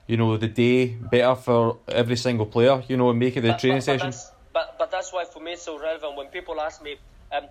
you 0.07 0.17
know 0.17 0.37
the 0.37 0.47
day 0.47 0.87
better 0.87 1.35
for 1.35 1.79
every 1.89 2.15
single 2.15 2.47
player 2.47 2.81
you 2.87 2.97
know 2.97 3.11
and 3.11 3.19
making 3.19 3.43
the 3.43 3.49
but, 3.49 3.59
training 3.59 3.79
but, 3.79 3.91
session 3.91 4.13
but, 4.53 4.77
but 4.79 4.93
that's 4.93 5.13
why 5.13 5.25
for 5.25 5.41
me 5.43 5.55
it's 5.55 5.63
so 5.63 5.81
relevant 5.81 6.17
when 6.17 6.29
people 6.29 6.61
ask 6.61 6.81
me 6.81 6.95
um, 7.37 7.49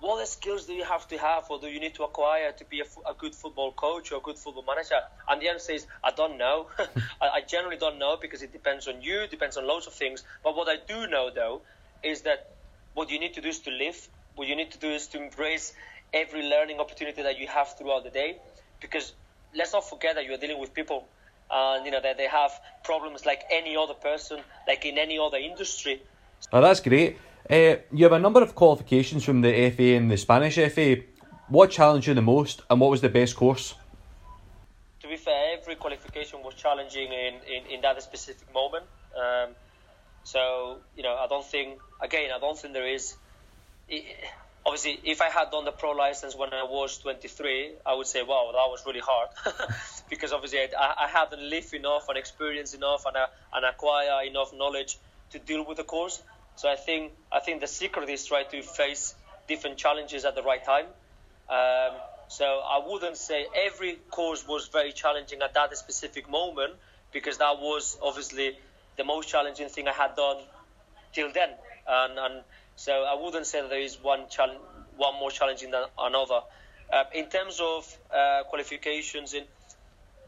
what 0.00 0.28
skills 0.28 0.66
do 0.66 0.74
you 0.74 0.84
have 0.84 1.08
to 1.08 1.16
have 1.16 1.44
or 1.48 1.58
do 1.58 1.68
you 1.68 1.80
need 1.80 1.94
to 1.94 2.04
acquire 2.04 2.52
to 2.52 2.64
be 2.66 2.80
a, 2.80 3.10
a 3.10 3.14
good 3.16 3.34
football 3.34 3.72
coach 3.72 4.12
or 4.12 4.18
a 4.18 4.20
good 4.20 4.38
football 4.38 4.62
manager? 4.62 5.00
And 5.26 5.40
the 5.40 5.48
answer 5.48 5.72
is, 5.72 5.86
I 6.04 6.10
don't 6.10 6.36
know. 6.36 6.66
I, 6.78 7.28
I, 7.36 7.40
generally 7.48 7.78
don't 7.78 7.98
know 7.98 8.18
because 8.20 8.42
it 8.42 8.52
depends 8.52 8.86
on 8.88 9.00
you, 9.00 9.26
depends 9.26 9.56
on 9.56 9.66
loads 9.66 9.86
of 9.86 9.94
things. 9.94 10.22
But 10.44 10.54
what 10.54 10.68
I 10.68 10.76
do 10.86 11.06
know, 11.06 11.30
though, 11.34 11.62
is 12.02 12.20
that 12.22 12.50
what 12.92 13.10
you 13.10 13.18
need 13.18 13.32
to 13.34 13.40
do 13.40 13.48
is 13.48 13.60
to 13.60 13.70
live. 13.70 14.08
What 14.36 14.48
you 14.48 14.54
need 14.54 14.70
to 14.72 14.78
do 14.78 14.88
is 14.88 15.08
to 15.08 15.22
embrace 15.22 15.72
every 16.12 16.42
learning 16.42 16.78
opportunity 16.78 17.22
that 17.22 17.38
you 17.38 17.46
have 17.48 17.76
throughout 17.76 18.04
the 18.04 18.10
day. 18.10 18.36
Because 18.80 19.14
let's 19.54 19.72
not 19.72 19.88
forget 19.88 20.14
that 20.14 20.26
you're 20.26 20.38
dealing 20.38 20.60
with 20.60 20.72
people. 20.72 21.08
And, 21.50 21.84
you 21.86 21.90
know, 21.90 22.00
that 22.00 22.16
they 22.18 22.28
have 22.28 22.52
problems 22.84 23.24
like 23.24 23.42
any 23.50 23.76
other 23.76 23.94
person, 23.94 24.40
like 24.68 24.84
in 24.84 24.98
any 24.98 25.18
other 25.18 25.38
industry. 25.38 26.02
Oh, 26.52 26.60
that's 26.60 26.80
great. 26.80 27.16
Uh, 27.48 27.76
you 27.92 28.04
have 28.04 28.12
a 28.12 28.18
number 28.18 28.42
of 28.42 28.54
qualifications 28.54 29.24
from 29.24 29.40
the 29.40 29.70
FA 29.70 29.94
and 29.94 30.10
the 30.10 30.16
Spanish 30.16 30.56
FA. 30.56 30.96
What 31.48 31.70
challenged 31.70 32.08
you 32.08 32.14
the 32.14 32.22
most, 32.22 32.62
and 32.68 32.80
what 32.80 32.90
was 32.90 33.00
the 33.00 33.08
best 33.08 33.36
course? 33.36 33.74
To 35.00 35.08
be 35.08 35.16
fair, 35.16 35.56
every 35.56 35.76
qualification 35.76 36.42
was 36.42 36.54
challenging 36.54 37.12
in, 37.12 37.34
in, 37.46 37.66
in 37.70 37.80
that 37.82 38.02
specific 38.02 38.52
moment. 38.52 38.84
Um, 39.16 39.54
so, 40.24 40.78
you 40.96 41.04
know, 41.04 41.14
I 41.14 41.28
don't 41.28 41.44
think, 41.46 41.78
again, 42.02 42.30
I 42.34 42.40
don't 42.40 42.58
think 42.58 42.74
there 42.74 42.88
is. 42.88 43.16
Obviously, 44.64 44.98
if 45.04 45.22
I 45.22 45.28
had 45.28 45.50
done 45.52 45.64
the 45.64 45.70
pro 45.70 45.92
license 45.92 46.34
when 46.34 46.52
I 46.52 46.64
was 46.64 46.98
23, 46.98 47.74
I 47.86 47.94
would 47.94 48.06
say, 48.06 48.22
wow, 48.22 48.50
that 48.52 48.68
was 48.68 48.82
really 48.84 49.00
hard. 49.00 49.28
because 50.10 50.32
obviously, 50.32 50.58
I, 50.58 51.04
I 51.04 51.06
haven't 51.06 51.40
lived 51.40 51.72
enough 51.72 52.08
and 52.08 52.18
experienced 52.18 52.74
enough 52.74 53.06
and, 53.06 53.16
uh, 53.16 53.26
and 53.54 53.64
acquire 53.64 54.24
enough 54.26 54.52
knowledge 54.52 54.98
to 55.30 55.38
deal 55.38 55.64
with 55.64 55.76
the 55.76 55.84
course. 55.84 56.20
So 56.56 56.68
I 56.68 56.76
think 56.76 57.12
I 57.30 57.40
think 57.40 57.60
the 57.60 57.66
secret 57.66 58.08
is 58.08 58.24
try 58.26 58.42
to 58.42 58.62
face 58.62 59.14
different 59.46 59.76
challenges 59.76 60.24
at 60.24 60.34
the 60.34 60.42
right 60.42 60.64
time. 60.64 60.86
Um, 61.48 62.00
so 62.28 62.44
I 62.44 62.80
wouldn't 62.84 63.16
say 63.16 63.46
every 63.54 63.96
course 64.10 64.46
was 64.48 64.68
very 64.68 64.92
challenging 64.92 65.42
at 65.42 65.54
that 65.54 65.76
specific 65.76 66.28
moment 66.28 66.72
because 67.12 67.38
that 67.38 67.60
was 67.60 67.96
obviously 68.02 68.58
the 68.96 69.04
most 69.04 69.28
challenging 69.28 69.68
thing 69.68 69.86
I 69.86 69.92
had 69.92 70.16
done 70.16 70.38
till 71.12 71.30
then. 71.32 71.50
And, 71.86 72.18
and 72.18 72.42
so 72.76 72.92
I 72.92 73.20
wouldn't 73.20 73.46
say 73.46 73.60
that 73.60 73.70
there 73.70 73.80
is 73.80 73.98
one 74.02 74.28
challenge, 74.28 74.60
one 74.96 75.14
more 75.18 75.30
challenging 75.30 75.70
than 75.70 75.84
another. 75.98 76.40
Uh, 76.92 77.04
in 77.14 77.28
terms 77.28 77.60
of 77.60 77.98
uh, 78.14 78.44
qualifications, 78.44 79.34
in 79.34 79.44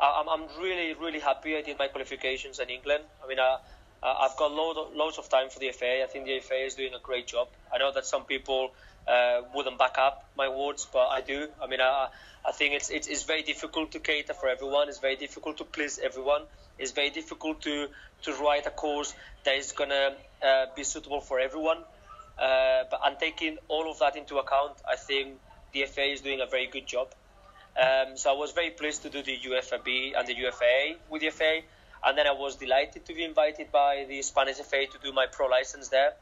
I'm, 0.00 0.28
I'm 0.28 0.42
really 0.61 0.94
really 0.94 1.20
happy 1.20 1.56
I 1.56 1.62
did 1.62 1.78
my 1.78 1.88
qualifications 1.88 2.58
in 2.58 2.68
England. 2.68 3.04
I 3.22 3.28
mean, 3.28 3.38
uh, 3.38 3.58
I've 4.02 4.37
got 4.37 4.52
load, 4.52 4.94
loads 4.94 5.18
of 5.18 5.28
time 5.28 5.50
for 5.50 5.58
the 5.58 5.72
FA. 5.72 6.02
I 6.02 6.06
think 6.06 6.26
the 6.26 6.40
FA 6.40 6.64
is 6.64 6.74
doing 6.74 6.94
a 6.94 7.00
great 7.00 7.26
job. 7.26 7.48
I 7.72 7.78
know 7.78 7.92
that 7.92 8.06
some 8.06 8.24
people 8.24 8.70
uh, 9.08 9.42
wouldn't 9.54 9.78
back 9.78 9.98
up 9.98 10.24
my 10.37 10.48
words, 10.48 10.87
but 10.92 11.08
I 11.08 11.20
do. 11.20 11.48
I 11.61 11.66
mean, 11.66 11.80
I, 11.80 12.08
I 12.46 12.52
think 12.52 12.74
it's, 12.74 12.90
it's, 12.90 13.08
it's 13.08 13.24
very 13.24 13.42
difficult 13.42 13.92
to 13.92 13.98
cater 13.98 14.34
for 14.34 14.48
everyone. 14.48 14.88
It's 14.88 15.00
very 15.00 15.16
difficult 15.16 15.58
to 15.58 15.64
please 15.64 15.98
everyone. 15.98 16.42
It's 16.78 16.92
very 16.92 17.11
difficult 17.11 17.62
to 17.62 17.88
to 18.22 18.32
write 18.34 18.66
a 18.66 18.70
course 18.70 19.14
that 19.44 19.56
is 19.56 19.72
gonna 19.72 20.14
uh, 20.42 20.66
be 20.76 20.84
suitable 20.84 21.20
for 21.20 21.40
everyone. 21.40 21.78
Uh, 22.38 22.85
but 22.90 23.01
and 23.05 23.18
taking 23.18 23.59
all 23.68 23.90
of 23.90 23.98
that 23.98 24.16
into 24.16 24.38
account, 24.38 24.74
I 24.88 24.96
think 24.96 25.38
the 25.72 25.85
FA 25.87 26.05
is 26.05 26.20
doing 26.20 26.40
a 26.40 26.46
very 26.46 26.66
good 26.66 26.87
job. 26.87 27.09
Um, 27.77 28.16
so 28.16 28.31
I 28.31 28.37
was 28.37 28.53
very 28.53 28.70
pleased 28.70 29.03
to 29.03 29.11
do 29.11 29.22
the 29.22 29.37
UEFA 29.38 29.83
B 29.85 30.14
and 30.16 30.27
the 30.27 30.35
UEFA 30.35 30.96
with 31.11 31.22
the 31.22 31.31
FA, 31.31 31.61
and 32.05 32.16
then 32.16 32.27
I 32.27 32.33
was 32.33 32.57
delighted 32.57 33.07
to 33.07 33.14
be 33.14 33.24
invited 33.24 33.70
by 33.72 34.07
the 34.09 34.22
Spanish 34.22 34.57
FA 34.57 34.87
to 34.87 34.98
do 35.03 35.12
my 35.12 35.27
pro 35.27 35.46
license 35.46 35.88
there. 35.88 36.12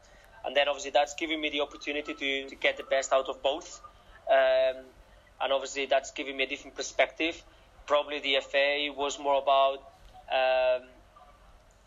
And 0.45 0.55
then 0.55 0.67
obviously 0.67 0.91
that's 0.91 1.13
giving 1.15 1.41
me 1.41 1.49
the 1.49 1.61
opportunity 1.61 2.13
to, 2.13 2.49
to 2.49 2.55
get 2.55 2.77
the 2.77 2.83
best 2.83 3.11
out 3.11 3.27
of 3.27 3.41
both. 3.43 3.81
Um, 4.29 4.83
and 5.41 5.53
obviously 5.53 5.85
that's 5.85 6.11
giving 6.11 6.37
me 6.37 6.43
a 6.43 6.47
different 6.47 6.75
perspective. 6.75 7.41
Probably 7.85 8.19
the 8.19 8.37
FA 8.41 8.89
was 8.95 9.19
more 9.19 9.41
about 9.41 9.79
um, 10.31 10.87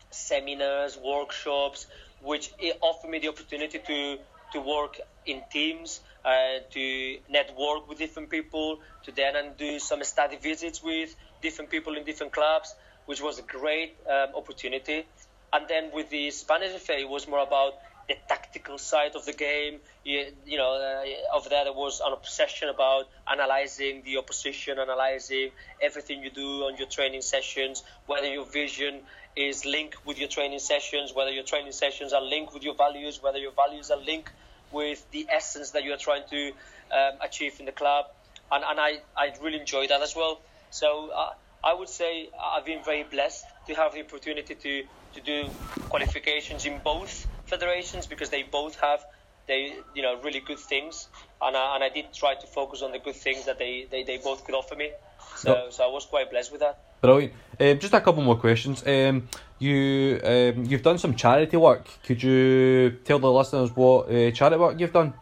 seminars, 0.09 0.97
workshops, 0.97 1.87
which 2.23 2.51
offered 2.81 3.09
me 3.09 3.19
the 3.19 3.29
opportunity 3.29 3.79
to 3.79 4.17
to 4.51 4.59
work 4.59 4.99
in 5.25 5.41
teams, 5.51 6.01
uh, 6.25 6.59
to 6.71 7.17
network 7.29 7.87
with 7.87 7.97
different 7.97 8.29
people, 8.29 8.77
to 9.03 9.11
then 9.11 9.35
and 9.35 9.57
do 9.57 9.79
some 9.79 10.03
study 10.03 10.37
visits 10.37 10.83
with 10.83 11.15
different 11.41 11.71
people 11.71 11.95
in 11.95 12.03
different 12.03 12.33
clubs, 12.33 12.75
which 13.05 13.21
was 13.21 13.39
a 13.39 13.43
great 13.43 13.95
um, 14.09 14.35
opportunity. 14.35 15.05
And 15.53 15.67
then 15.67 15.91
with 15.93 16.09
the 16.09 16.31
Spanish 16.31 16.71
FA, 16.81 16.99
it 16.99 17.09
was 17.09 17.27
more 17.27 17.43
about 17.43 17.73
the 18.07 18.15
tactical 18.27 18.77
side 18.77 19.15
of 19.15 19.25
the 19.25 19.33
game. 19.33 19.79
You, 20.03 20.25
you 20.45 20.57
know, 20.57 20.73
uh, 20.73 21.37
over 21.37 21.49
there 21.49 21.63
there 21.65 21.73
was 21.73 22.01
an 22.05 22.13
obsession 22.13 22.69
about 22.69 23.05
analyzing 23.31 24.03
the 24.03 24.17
opposition, 24.17 24.79
analyzing 24.79 25.51
everything 25.81 26.23
you 26.23 26.31
do 26.31 26.63
on 26.63 26.77
your 26.77 26.87
training 26.87 27.21
sessions, 27.21 27.83
whether 28.07 28.27
your 28.27 28.45
vision 28.45 29.01
is 29.35 29.65
linked 29.65 29.95
with 30.05 30.19
your 30.19 30.27
training 30.27 30.59
sessions, 30.59 31.11
whether 31.13 31.31
your 31.31 31.43
training 31.43 31.71
sessions 31.71 32.13
are 32.13 32.21
linked 32.21 32.53
with 32.53 32.63
your 32.63 32.75
values, 32.75 33.19
whether 33.21 33.37
your 33.37 33.53
values 33.53 33.89
are 33.89 33.99
linked 33.99 34.31
with 34.71 35.09
the 35.11 35.27
essence 35.31 35.71
that 35.71 35.83
you 35.83 35.93
are 35.93 35.97
trying 35.97 36.23
to 36.29 36.47
um, 36.95 37.13
achieve 37.23 37.53
in 37.59 37.65
the 37.65 37.71
club. 37.71 38.05
And, 38.51 38.63
and 38.67 38.79
I, 38.79 38.97
I 39.17 39.31
really 39.41 39.59
enjoy 39.59 39.87
that 39.87 40.01
as 40.01 40.13
well. 40.15 40.39
So 40.69 41.11
uh, 41.15 41.29
I 41.63 41.73
would 41.73 41.89
say 41.89 42.29
I've 42.55 42.65
been 42.65 42.83
very 42.83 43.03
blessed 43.03 43.45
to 43.67 43.75
have 43.75 43.93
the 43.93 44.01
opportunity 44.01 44.55
to, 44.55 44.83
to 45.15 45.21
do 45.21 45.49
qualifications 45.89 46.65
in 46.65 46.79
both 46.83 47.27
federations 47.45 48.07
because 48.07 48.29
they 48.29 48.43
both 48.43 48.79
have 48.79 48.99
they 49.47 49.73
you 49.95 50.01
know 50.01 50.21
really 50.21 50.39
good 50.39 50.59
things 50.59 51.07
and 51.41 51.57
I, 51.57 51.75
and 51.75 51.83
I 51.83 51.89
did 51.89 52.13
try 52.13 52.35
to 52.35 52.47
focus 52.47 52.81
on 52.81 52.91
the 52.91 52.99
good 52.99 53.15
things 53.15 53.45
that 53.45 53.57
they, 53.57 53.87
they, 53.89 54.03
they 54.03 54.17
both 54.17 54.45
could 54.45 54.55
offer 54.55 54.75
me 54.75 54.91
so, 55.35 55.67
so 55.71 55.83
I 55.83 55.87
was 55.87 56.05
quite 56.05 56.29
blessed 56.29 56.51
with 56.51 56.61
that 56.61 56.79
Brilliant. 57.01 57.33
Um, 57.59 57.79
just 57.79 57.93
a 57.93 58.01
couple 58.01 58.23
more 58.23 58.37
questions. 58.37 58.85
Um, 58.85 59.27
you 59.59 60.19
um, 60.23 60.65
you've 60.65 60.83
done 60.83 60.97
some 60.97 61.15
charity 61.15 61.57
work. 61.57 61.85
Could 62.03 62.21
you 62.21 62.91
tell 63.03 63.19
the 63.19 63.31
listeners 63.31 63.75
what 63.75 64.09
uh, 64.09 64.31
charity 64.31 64.57
work 64.57 64.79
you've 64.79 64.93
done? 64.93 65.13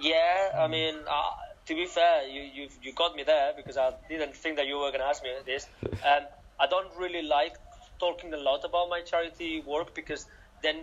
Yeah, 0.00 0.52
I 0.58 0.66
mean, 0.68 0.94
uh, 1.08 1.30
to 1.66 1.74
be 1.74 1.86
fair, 1.86 2.28
you, 2.28 2.42
you 2.42 2.68
you 2.82 2.92
got 2.92 3.16
me 3.16 3.24
there 3.24 3.52
because 3.56 3.76
I 3.76 3.92
didn't 4.08 4.36
think 4.36 4.56
that 4.56 4.66
you 4.66 4.76
were 4.78 4.90
going 4.90 5.00
to 5.00 5.06
ask 5.06 5.22
me 5.22 5.30
this. 5.44 5.66
Um, 5.84 6.24
I 6.60 6.66
don't 6.66 6.90
really 6.96 7.22
like 7.22 7.56
talking 7.98 8.32
a 8.34 8.36
lot 8.36 8.64
about 8.64 8.88
my 8.88 9.00
charity 9.00 9.60
work 9.60 9.94
because 9.94 10.26
then 10.62 10.76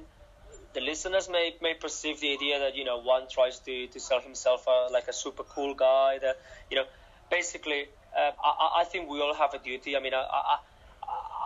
the 0.74 0.82
listeners 0.82 1.30
may, 1.30 1.56
may 1.62 1.74
perceive 1.74 2.20
the 2.20 2.34
idea 2.34 2.60
that 2.60 2.76
you 2.76 2.86
know 2.86 3.00
one 3.00 3.24
tries 3.30 3.60
to, 3.60 3.88
to 3.88 4.00
sell 4.00 4.22
himself 4.22 4.68
uh, 4.68 4.92
like 4.92 5.08
a 5.08 5.14
super 5.14 5.44
cool 5.44 5.74
guy 5.74 6.18
that 6.20 6.40
you 6.70 6.78
know 6.78 6.86
basically 7.30 7.86
uh, 8.22 8.32
I, 8.44 8.82
I, 8.82 8.84
think 8.84 9.10
we 9.10 9.22
all 9.22 9.34
have 9.34 9.54
a 9.54 9.60
duty. 9.60 9.96
I 9.96 10.00
mean, 10.00 10.14
I, 10.14 10.26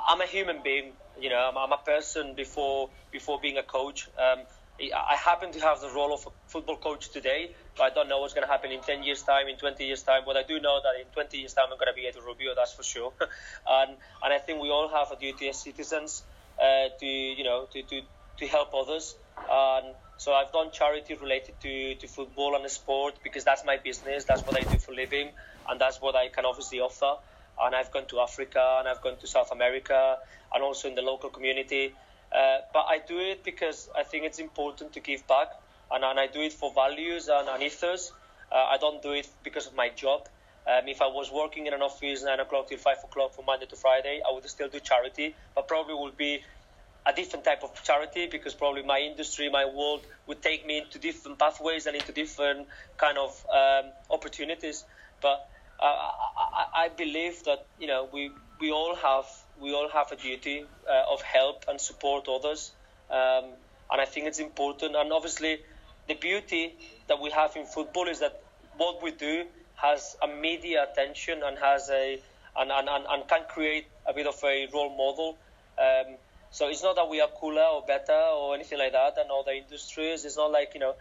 I, 0.08 0.14
am 0.14 0.22
a 0.22 0.26
human 0.26 0.62
being. 0.64 0.92
You 1.20 1.30
know, 1.30 1.38
I'm, 1.38 1.58
I'm, 1.58 1.72
a 1.72 1.78
person 1.78 2.34
before 2.36 2.90
before 3.12 3.40
being 3.40 3.58
a 3.58 3.64
coach. 3.64 4.10
Um, 4.18 4.40
I 4.78 5.16
happen 5.16 5.54
to 5.54 5.60
have 5.62 5.80
the 5.80 5.90
role 5.90 6.14
of 6.14 6.28
a 6.28 6.32
football 6.48 6.76
coach 6.76 7.10
today, 7.10 7.52
but 7.78 7.84
I 7.84 7.90
don't 7.92 8.10
know 8.10 8.20
what's 8.20 8.34
going 8.34 8.46
to 8.46 8.52
happen 8.52 8.74
in 8.74 8.82
10 8.82 9.04
years' 9.04 9.24
time, 9.24 9.48
in 9.48 9.56
20 9.56 9.86
years' 9.86 10.04
time. 10.04 10.24
But 10.26 10.36
I 10.36 10.44
do 10.44 10.60
know 10.60 10.82
that 10.84 11.00
in 11.00 11.08
20 11.14 11.38
years' 11.38 11.54
time, 11.54 11.68
I'm 11.72 11.78
going 11.78 11.88
to 11.88 11.94
be 11.94 12.02
Edu 12.02 12.26
Rubio, 12.26 12.54
that's 12.56 12.74
for 12.74 12.84
sure. 12.84 13.14
and 13.70 13.92
and 14.24 14.34
I 14.34 14.40
think 14.40 14.62
we 14.62 14.70
all 14.70 14.90
have 14.90 15.12
a 15.12 15.20
duty 15.20 15.48
as 15.50 15.62
citizens 15.62 16.24
uh, 16.60 16.90
to 17.00 17.06
you 17.06 17.44
know 17.44 17.68
to, 17.72 17.84
to, 17.84 18.02
to 18.40 18.48
help 18.48 18.74
others. 18.74 19.16
And 19.50 19.96
so 20.18 20.34
I've 20.34 20.52
done 20.52 20.72
charity 20.72 21.14
related 21.16 21.60
to, 21.62 21.96
to 21.96 22.08
football 22.08 22.56
and 22.56 22.70
sport 22.70 23.16
because 23.24 23.44
that's 23.44 23.66
my 23.66 23.78
business. 23.78 24.24
That's 24.24 24.42
what 24.44 24.56
I 24.58 24.62
do 24.72 24.78
for 24.80 24.94
living, 24.94 25.30
and 25.69 25.80
that's 25.80 26.01
what 26.01 26.15
I 26.15 26.30
can 26.30 26.45
obviously 26.45 26.80
offer. 26.80 27.15
And 27.62 27.73
I've 27.73 27.91
gone 27.91 28.06
to 28.08 28.19
Africa 28.19 28.78
and 28.80 28.88
I've 28.88 29.01
gone 29.01 29.17
to 29.17 29.28
South 29.28 29.51
America 29.51 30.17
and 30.54 30.63
also 30.63 30.88
in 30.89 30.95
the 30.95 31.01
local 31.01 31.30
community. 31.30 31.93
Uh, 32.32 32.58
but 32.73 32.86
I 32.89 32.99
do 33.08 33.19
it 33.19 33.43
because 33.43 33.89
I 33.95 34.04
think 34.04 34.25
it's 34.25 34.39
important 34.39 34.93
to 34.93 34.99
give 34.99 35.25
back, 35.28 35.47
and, 35.91 36.04
and 36.04 36.19
I 36.19 36.28
do 36.28 36.41
it 36.41 36.54
for 36.54 36.73
values 36.73 37.30
and, 37.30 37.47
and 37.47 37.63
ethos. 37.63 38.12
Uh, 38.51 38.56
I 38.56 38.78
don't 38.78 39.01
do 39.01 39.13
it 39.13 39.28
because 39.43 39.67
of 39.67 39.75
my 39.75 39.89
job. 39.89 40.28
Um, 40.67 40.88
if 40.88 41.01
I 41.01 41.08
was 41.08 41.32
working 41.32 41.67
in 41.67 41.73
an 41.73 41.82
office 41.82 42.23
nine 42.23 42.39
o'clock 42.39 42.67
till 42.67 42.80
five 42.80 42.97
o'clock 43.04 43.36
from 43.36 43.45
Monday 43.45 43.67
to 43.67 43.75
Friday, 43.75 44.19
I 44.28 44.34
would 44.34 44.49
still 44.49 44.67
do 44.67 44.80
charity, 44.80 45.36
but 45.54 45.67
probably 45.67 45.93
would 45.93 46.17
be 46.17 46.41
a 47.06 47.13
different 47.13 47.45
type 47.45 47.63
of 47.63 47.71
charity 47.84 48.28
because 48.32 48.56
probably 48.56 48.82
my 48.82 48.99
industry, 48.99 49.49
my 49.49 49.65
world 49.65 50.01
would 50.28 50.41
take 50.41 50.65
me 50.65 50.80
into 50.80 50.97
different 50.97 51.38
pathways 51.38 51.86
and 51.86 51.95
into 51.95 52.12
different 52.12 52.67
kind 52.97 53.17
of 53.17 53.45
um, 53.54 53.91
opportunities. 54.10 54.84
But 55.21 55.47
I, 55.80 56.66
I, 56.86 56.90
believe 56.90 57.44
that 57.44 57.66
you 57.80 57.88
know 57.88 58.08
we 58.12 58.32
we 58.60 58.72
all 58.72 58.96
have 58.96 59.26
we 59.60 59.74
all 59.74 59.90
have 59.90 60.12
a 60.12 60.16
duty 60.16 60.66
uh, 60.90 61.14
of 61.14 61.22
help 61.22 61.66
and 61.68 61.80
support 61.80 62.28
others, 62.28 62.72
um, 63.10 63.46
and 63.92 64.02
I 64.02 64.06
think 64.06 64.28
it's 64.28 64.40
important. 64.40 64.96
And 64.96 65.12
obviously, 65.12 65.60
the 66.08 66.16
beauty 66.16 66.74
that 67.08 67.20
we 67.22 67.32
have 67.32 67.56
in 67.56 67.66
football 67.66 68.08
is 68.08 68.20
that 68.20 68.42
what 68.78 69.02
we 69.04 69.12
do 69.12 69.46
has 69.76 70.16
a 70.22 70.28
media 70.28 70.88
attention 70.90 71.42
and 71.44 71.58
has 71.58 71.90
a 71.90 72.20
and, 72.58 72.72
and, 72.72 72.88
and, 72.88 73.06
and 73.10 73.28
can 73.28 73.42
create 73.50 73.88
a 74.06 74.14
bit 74.14 74.28
of 74.28 74.42
a 74.44 74.68
role 74.74 74.96
model. 74.96 75.38
Um, 75.78 76.16
so 76.52 76.70
it's 76.70 76.84
not 76.84 76.96
that 76.96 77.10
we 77.10 77.20
are 77.20 77.28
cooler 77.28 77.64
or 77.64 77.84
better 77.86 78.14
or 78.14 78.56
anything 78.56 78.80
like 78.80 78.94
that 78.94 79.16
than 79.16 79.26
other 79.30 79.52
industries. 79.52 80.24
It's 80.24 80.38
not 80.38 80.52
like 80.52 80.74
you 80.74 80.80
know, 80.80 80.96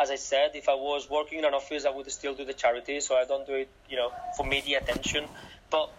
as 0.00 0.10
I 0.10 0.16
said, 0.16 0.52
if 0.54 0.68
I 0.68 0.74
was 0.74 1.08
working 1.08 1.38
in 1.38 1.44
an 1.44 1.54
office, 1.54 1.84
I 1.84 1.90
would 1.90 2.10
still 2.10 2.34
do 2.34 2.44
the 2.44 2.54
charity. 2.54 3.00
So 3.00 3.16
I 3.16 3.24
don't 3.24 3.46
do 3.46 3.54
it, 3.54 3.68
you 3.88 3.96
know, 3.96 4.12
for 4.36 4.44
media 4.44 4.78
attention. 4.78 5.24
But 5.70 5.90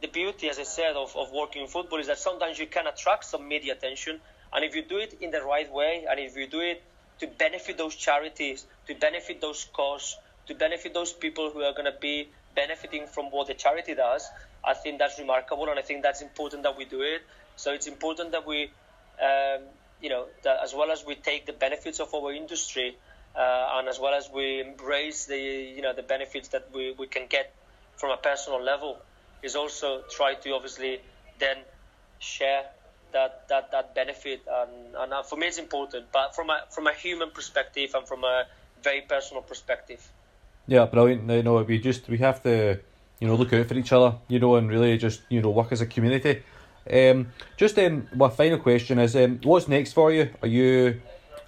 the 0.00 0.08
beauty, 0.08 0.48
as 0.48 0.58
I 0.58 0.64
said, 0.64 0.96
of, 0.96 1.14
of 1.16 1.32
working 1.32 1.62
in 1.62 1.68
football 1.68 2.00
is 2.00 2.08
that 2.08 2.18
sometimes 2.18 2.58
you 2.58 2.66
can 2.66 2.86
attract 2.86 3.24
some 3.24 3.46
media 3.46 3.72
attention, 3.72 4.20
and 4.52 4.64
if 4.64 4.74
you 4.74 4.82
do 4.82 4.98
it 4.98 5.16
in 5.20 5.30
the 5.30 5.42
right 5.42 5.72
way, 5.72 6.04
and 6.10 6.18
if 6.18 6.36
you 6.36 6.46
do 6.46 6.60
it 6.60 6.82
to 7.20 7.26
benefit 7.26 7.78
those 7.78 7.94
charities, 7.94 8.66
to 8.88 8.94
benefit 8.94 9.40
those 9.40 9.64
causes, 9.72 10.16
to 10.48 10.54
benefit 10.54 10.92
those 10.92 11.12
people 11.12 11.50
who 11.50 11.62
are 11.62 11.72
going 11.72 11.84
to 11.84 11.96
be 12.00 12.28
benefiting 12.54 13.06
from 13.06 13.26
what 13.26 13.46
the 13.46 13.54
charity 13.54 13.94
does, 13.94 14.28
I 14.64 14.74
think 14.74 14.98
that's 14.98 15.18
remarkable, 15.18 15.68
and 15.70 15.78
I 15.78 15.82
think 15.82 16.02
that's 16.02 16.20
important 16.20 16.64
that 16.64 16.76
we 16.76 16.84
do 16.84 17.02
it. 17.02 17.22
So 17.56 17.72
it's 17.72 17.86
important 17.86 18.32
that 18.32 18.46
we, 18.46 18.70
um, 19.22 19.62
you 20.02 20.08
know, 20.08 20.26
that 20.42 20.58
as 20.62 20.74
well 20.74 20.90
as 20.90 21.04
we 21.06 21.14
take 21.14 21.46
the 21.46 21.52
benefits 21.52 22.00
of 22.00 22.12
our 22.12 22.32
industry, 22.32 22.96
uh, 23.36 23.78
and 23.78 23.88
as 23.88 23.98
well 23.98 24.12
as 24.12 24.28
we 24.30 24.60
embrace 24.60 25.26
the, 25.26 25.38
you 25.38 25.80
know, 25.80 25.94
the 25.94 26.02
benefits 26.02 26.48
that 26.48 26.68
we, 26.74 26.92
we 26.98 27.06
can 27.06 27.26
get 27.28 27.54
from 27.96 28.10
a 28.10 28.16
personal 28.16 28.62
level, 28.62 28.98
is 29.42 29.56
also 29.56 30.02
try 30.10 30.34
to 30.34 30.50
obviously 30.50 31.00
then 31.38 31.56
share 32.18 32.64
that 33.12 33.48
that, 33.48 33.70
that 33.70 33.94
benefit. 33.94 34.42
And, 34.50 34.94
and 34.96 35.12
uh, 35.12 35.22
for 35.22 35.36
me, 35.36 35.46
it's 35.46 35.58
important. 35.58 36.06
But 36.12 36.34
from 36.34 36.50
a 36.50 36.64
from 36.70 36.86
a 36.88 36.92
human 36.92 37.30
perspective 37.30 37.94
and 37.94 38.06
from 38.06 38.24
a 38.24 38.44
very 38.82 39.02
personal 39.02 39.42
perspective. 39.42 40.06
Yeah, 40.66 40.86
brilliant. 40.86 41.30
You 41.30 41.42
know, 41.42 41.62
we 41.62 41.78
just 41.78 42.08
we 42.08 42.18
have 42.18 42.42
to, 42.42 42.78
you 43.20 43.26
know, 43.28 43.34
look 43.36 43.52
out 43.52 43.66
for 43.66 43.74
each 43.74 43.92
other. 43.92 44.16
You 44.28 44.40
know, 44.40 44.56
and 44.56 44.68
really 44.68 44.98
just 44.98 45.22
you 45.28 45.40
know 45.42 45.50
work 45.50 45.72
as 45.72 45.80
a 45.80 45.86
community. 45.86 46.42
Um, 46.90 47.28
just 47.56 47.78
um, 47.78 48.08
my 48.14 48.28
final 48.28 48.58
question 48.58 48.98
is, 48.98 49.14
um, 49.14 49.40
what's 49.44 49.68
next 49.68 49.92
for 49.92 50.12
you? 50.12 50.30
Are 50.42 50.48
you, 50.48 51.00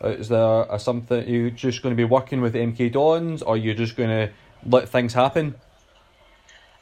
uh, 0.03 0.09
is 0.09 0.29
there 0.29 0.63
a 0.71 0.79
something 0.79 1.27
you 1.29 1.51
just 1.51 1.83
going 1.83 1.93
to 1.93 1.97
be 1.97 2.05
working 2.05 2.41
with 2.41 2.55
MK 2.55 2.93
Dons, 2.93 3.43
or 3.43 3.55
are 3.55 3.57
you 3.57 3.75
just 3.75 3.97
going 3.97 4.11
to 4.11 4.33
let 4.67 4.89
things 4.89 5.13
happen? 5.13 5.55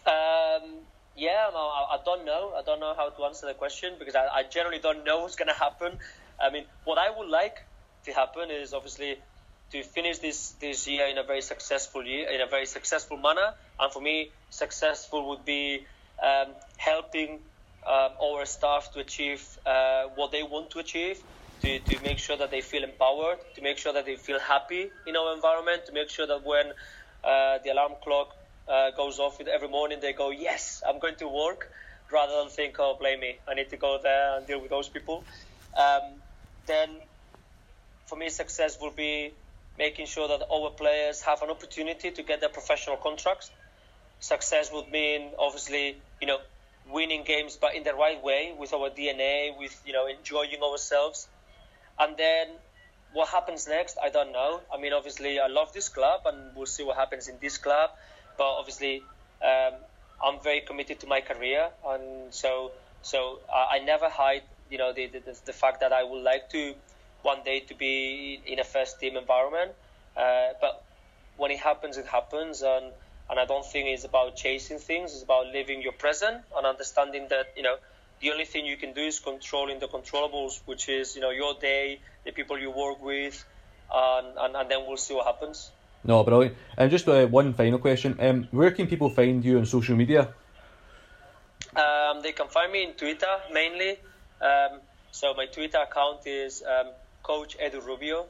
Um, 0.06 0.80
yeah, 1.16 1.48
I, 1.54 1.96
I 1.96 1.98
don't 2.04 2.24
know. 2.24 2.52
I 2.56 2.62
don't 2.62 2.80
know 2.80 2.94
how 2.94 3.08
to 3.08 3.24
answer 3.24 3.46
the 3.46 3.54
question 3.54 3.94
because 3.98 4.14
I, 4.14 4.26
I 4.26 4.42
generally 4.42 4.78
don't 4.78 5.04
know 5.04 5.20
what's 5.20 5.36
going 5.36 5.48
to 5.48 5.54
happen. 5.54 5.98
I 6.40 6.50
mean, 6.50 6.64
what 6.84 6.98
I 6.98 7.16
would 7.16 7.28
like 7.28 7.64
to 8.04 8.12
happen 8.12 8.50
is 8.50 8.74
obviously 8.74 9.18
to 9.70 9.82
finish 9.82 10.18
this 10.18 10.50
this 10.60 10.86
year 10.86 11.06
in 11.06 11.16
a 11.16 11.22
very 11.22 11.40
successful 11.40 12.04
year, 12.04 12.28
in 12.28 12.40
a 12.40 12.46
very 12.46 12.66
successful 12.66 13.16
manner. 13.16 13.54
And 13.80 13.92
for 13.92 14.02
me, 14.02 14.30
successful 14.50 15.30
would 15.30 15.44
be 15.44 15.86
um, 16.22 16.48
helping 16.76 17.40
um, 17.86 18.10
our 18.22 18.44
staff 18.46 18.90
to 18.94 19.00
achieve 19.00 19.42
uh, 19.66 20.04
what 20.14 20.32
they 20.32 20.42
want 20.42 20.70
to 20.70 20.78
achieve, 20.78 21.18
to, 21.62 21.80
to 21.80 21.98
make 22.00 22.18
sure 22.18 22.36
that 22.36 22.50
they 22.50 22.60
feel 22.60 22.84
empowered, 22.84 23.38
to 23.54 23.62
make 23.62 23.78
sure 23.78 23.92
that 23.92 24.06
they 24.06 24.16
feel 24.16 24.38
happy 24.40 24.90
in 25.06 25.16
our 25.16 25.34
environment, 25.34 25.82
to 25.86 25.92
make 25.92 26.10
sure 26.10 26.26
that 26.26 26.42
when 26.44 26.66
uh, 27.24 27.58
the 27.64 27.70
alarm 27.72 27.92
clock 28.02 28.28
uh, 28.68 28.90
goes 28.96 29.18
off 29.18 29.38
every 29.40 29.68
morning, 29.68 29.98
they 30.00 30.12
go, 30.12 30.30
Yes, 30.30 30.82
I'm 30.88 30.98
going 30.98 31.16
to 31.16 31.28
work, 31.28 31.68
rather 32.12 32.34
than 32.40 32.48
think, 32.50 32.76
Oh, 32.78 32.96
blame 32.98 33.20
me, 33.20 33.36
I 33.48 33.54
need 33.54 33.70
to 33.70 33.76
go 33.76 33.98
there 34.02 34.36
and 34.36 34.46
deal 34.46 34.60
with 34.60 34.70
those 34.70 34.88
people. 34.88 35.24
Um, 35.78 36.20
then 36.66 37.00
for 38.06 38.16
me, 38.16 38.28
success 38.28 38.78
will 38.80 38.94
be 38.94 39.32
making 39.78 40.06
sure 40.06 40.28
that 40.28 40.44
our 40.52 40.70
players 40.70 41.22
have 41.22 41.42
an 41.42 41.50
opportunity 41.50 42.10
to 42.10 42.22
get 42.22 42.40
their 42.40 42.50
professional 42.50 42.96
contracts. 42.96 43.50
Success 44.20 44.70
would 44.72 44.88
mean, 44.90 45.32
obviously, 45.38 45.96
you 46.20 46.26
know, 46.26 46.38
winning 46.90 47.24
games, 47.24 47.56
but 47.60 47.74
in 47.74 47.82
the 47.84 47.94
right 47.94 48.22
way, 48.22 48.54
with 48.58 48.72
our 48.72 48.90
DNA, 48.90 49.56
with 49.58 49.80
you 49.86 49.92
know, 49.92 50.06
enjoying 50.06 50.62
ourselves. 50.62 51.28
And 51.98 52.16
then 52.16 52.48
what 53.12 53.28
happens 53.28 53.68
next, 53.68 53.98
I 54.02 54.08
don't 54.08 54.32
know. 54.32 54.60
I 54.72 54.80
mean, 54.80 54.92
obviously, 54.92 55.38
I 55.38 55.46
love 55.46 55.72
this 55.72 55.88
club, 55.88 56.22
and 56.26 56.56
we'll 56.56 56.66
see 56.66 56.84
what 56.84 56.96
happens 56.96 57.28
in 57.28 57.36
this 57.40 57.58
club. 57.58 57.90
But 58.38 58.44
obviously, 58.44 59.02
um, 59.44 59.74
I'm 60.24 60.40
very 60.40 60.60
committed 60.60 61.00
to 61.00 61.06
my 61.06 61.20
career, 61.20 61.68
and 61.86 62.32
so 62.32 62.72
so 63.02 63.40
I, 63.52 63.80
never 63.80 64.08
hide, 64.08 64.42
you 64.70 64.78
know, 64.78 64.92
the, 64.92 65.06
the 65.08 65.36
the 65.44 65.52
fact 65.52 65.80
that 65.80 65.92
I 65.92 66.04
would 66.04 66.22
like 66.22 66.48
to 66.50 66.74
one 67.22 67.42
day 67.44 67.60
to 67.60 67.74
be 67.74 68.40
in 68.46 68.58
a 68.58 68.64
first 68.64 69.00
team 69.00 69.16
environment. 69.16 69.72
Uh, 70.16 70.50
but 70.60 70.84
when 71.36 71.50
it 71.50 71.58
happens, 71.58 71.96
it 71.96 72.06
happens, 72.06 72.62
and 72.62 72.92
and 73.30 73.38
I 73.38 73.44
don't 73.44 73.64
think 73.64 73.88
it's 73.88 74.04
about 74.04 74.36
chasing 74.36 74.78
things. 74.78 75.12
It's 75.14 75.22
about 75.22 75.46
living 75.46 75.82
your 75.82 75.92
present 75.92 76.42
and 76.56 76.66
understanding 76.66 77.26
that 77.30 77.52
you 77.56 77.62
know 77.62 77.76
the 78.20 78.30
only 78.30 78.44
thing 78.44 78.66
you 78.66 78.76
can 78.76 78.92
do 78.92 79.00
is 79.00 79.18
controlling 79.18 79.80
the 79.80 79.88
controllables, 79.88 80.60
which 80.64 80.88
is 80.88 81.16
you 81.16 81.22
know 81.22 81.30
your 81.30 81.54
day, 81.54 82.00
the 82.24 82.32
people 82.32 82.58
you 82.58 82.70
work 82.70 83.02
with, 83.02 83.44
and 83.92 84.38
and, 84.38 84.56
and 84.56 84.70
then 84.70 84.86
we'll 84.86 84.96
see 84.96 85.14
what 85.14 85.26
happens. 85.26 85.70
No, 86.04 86.24
brilliant. 86.24 86.56
And 86.76 86.90
just 86.90 87.08
uh, 87.08 87.26
one 87.26 87.54
final 87.54 87.78
question: 87.78 88.16
um, 88.20 88.48
Where 88.50 88.70
can 88.70 88.86
people 88.86 89.10
find 89.10 89.44
you 89.44 89.58
on 89.58 89.66
social 89.66 89.96
media? 89.96 90.34
Um, 91.76 92.22
they 92.22 92.32
can 92.32 92.48
find 92.48 92.70
me 92.72 92.84
in 92.84 92.92
Twitter 92.92 93.34
mainly. 93.52 93.98
Um, 94.40 94.80
so 95.10 95.34
my 95.34 95.46
Twitter 95.46 95.78
account 95.78 96.26
is 96.26 96.62
um, 96.62 96.92
Coach 97.22 97.56
Edu 97.58 97.84
Rubio. 97.84 98.26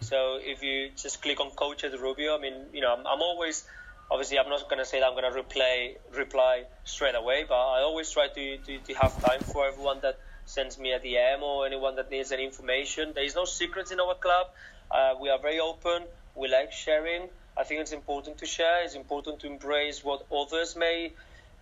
So 0.00 0.38
if 0.40 0.62
you 0.62 0.90
just 0.96 1.22
click 1.22 1.40
on 1.40 1.50
Coach 1.50 1.82
Edu 1.82 2.00
Rubio, 2.00 2.36
I 2.36 2.40
mean, 2.40 2.54
you 2.72 2.80
know, 2.80 2.92
I'm, 2.92 3.06
I'm 3.06 3.22
always 3.22 3.64
obviously 4.10 4.38
I'm 4.38 4.48
not 4.48 4.68
going 4.68 4.78
to 4.78 4.84
say 4.84 5.00
that 5.00 5.06
I'm 5.06 5.14
going 5.14 5.30
to 5.30 5.36
reply 5.36 5.94
reply 6.16 6.64
straight 6.84 7.14
away, 7.14 7.44
but 7.48 7.54
I 7.54 7.80
always 7.80 8.10
try 8.10 8.28
to, 8.28 8.56
to, 8.58 8.78
to 8.78 8.94
have 8.94 9.20
time 9.20 9.40
for 9.40 9.66
everyone 9.66 10.00
that 10.02 10.18
sends 10.46 10.78
me 10.78 10.92
a 10.92 11.00
DM 11.00 11.40
or 11.42 11.66
anyone 11.66 11.96
that 11.96 12.10
needs 12.10 12.32
any 12.32 12.44
information. 12.44 13.12
There 13.14 13.24
is 13.24 13.34
no 13.34 13.44
secrets 13.44 13.90
in 13.90 14.00
our 14.00 14.14
club. 14.14 14.46
Uh, 14.90 15.14
we 15.20 15.30
are 15.30 15.38
very 15.38 15.60
open. 15.60 16.02
We 16.34 16.48
like 16.48 16.72
sharing. 16.72 17.28
I 17.56 17.64
think 17.64 17.80
it's 17.80 17.92
important 17.92 18.38
to 18.38 18.46
share. 18.46 18.84
It's 18.84 18.94
important 18.94 19.40
to 19.40 19.46
embrace 19.46 20.02
what 20.04 20.26
others 20.34 20.76
may 20.76 21.12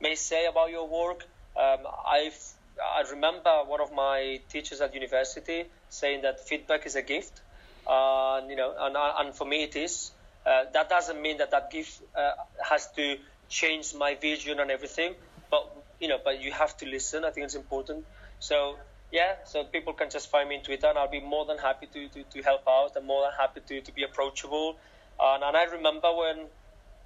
may 0.00 0.14
say 0.14 0.46
about 0.46 0.70
your 0.70 0.88
work. 0.88 1.24
Um, 1.56 1.86
I've 2.06 2.38
I 2.80 3.08
remember 3.10 3.50
one 3.66 3.80
of 3.80 3.92
my 3.92 4.40
teachers 4.48 4.80
at 4.80 4.94
university 4.94 5.64
saying 5.90 6.22
that 6.22 6.40
feedback 6.40 6.86
is 6.86 6.96
a 6.96 7.02
gift, 7.02 7.40
uh, 7.86 8.40
you 8.48 8.56
know, 8.56 8.74
and, 8.78 8.96
and 8.96 9.34
for 9.34 9.46
me 9.46 9.62
it 9.64 9.76
is. 9.76 10.10
Uh, 10.44 10.64
that 10.72 10.88
doesn't 10.88 11.20
mean 11.20 11.38
that 11.38 11.50
that 11.50 11.70
gift 11.70 12.02
uh, 12.16 12.32
has 12.68 12.90
to 12.92 13.16
change 13.48 13.94
my 13.94 14.14
vision 14.14 14.60
and 14.60 14.70
everything, 14.70 15.14
but 15.50 15.84
you 16.00 16.08
know, 16.08 16.18
but 16.24 16.40
you 16.40 16.50
have 16.52 16.76
to 16.76 16.86
listen. 16.86 17.24
I 17.24 17.30
think 17.30 17.44
it's 17.44 17.54
important. 17.54 18.04
So 18.40 18.76
yeah, 19.12 19.34
so 19.44 19.64
people 19.64 19.92
can 19.92 20.10
just 20.10 20.30
find 20.30 20.48
me 20.48 20.56
on 20.56 20.62
Twitter, 20.62 20.86
and 20.88 20.98
I'll 20.98 21.10
be 21.10 21.20
more 21.20 21.44
than 21.44 21.58
happy 21.58 21.86
to, 21.86 22.08
to, 22.08 22.24
to 22.24 22.42
help 22.42 22.62
out, 22.66 22.96
and 22.96 23.06
more 23.06 23.22
than 23.22 23.32
happy 23.38 23.60
to, 23.68 23.80
to 23.82 23.92
be 23.92 24.02
approachable. 24.02 24.76
And, 25.20 25.44
and 25.44 25.56
I 25.56 25.64
remember 25.64 26.08
when, 26.16 26.46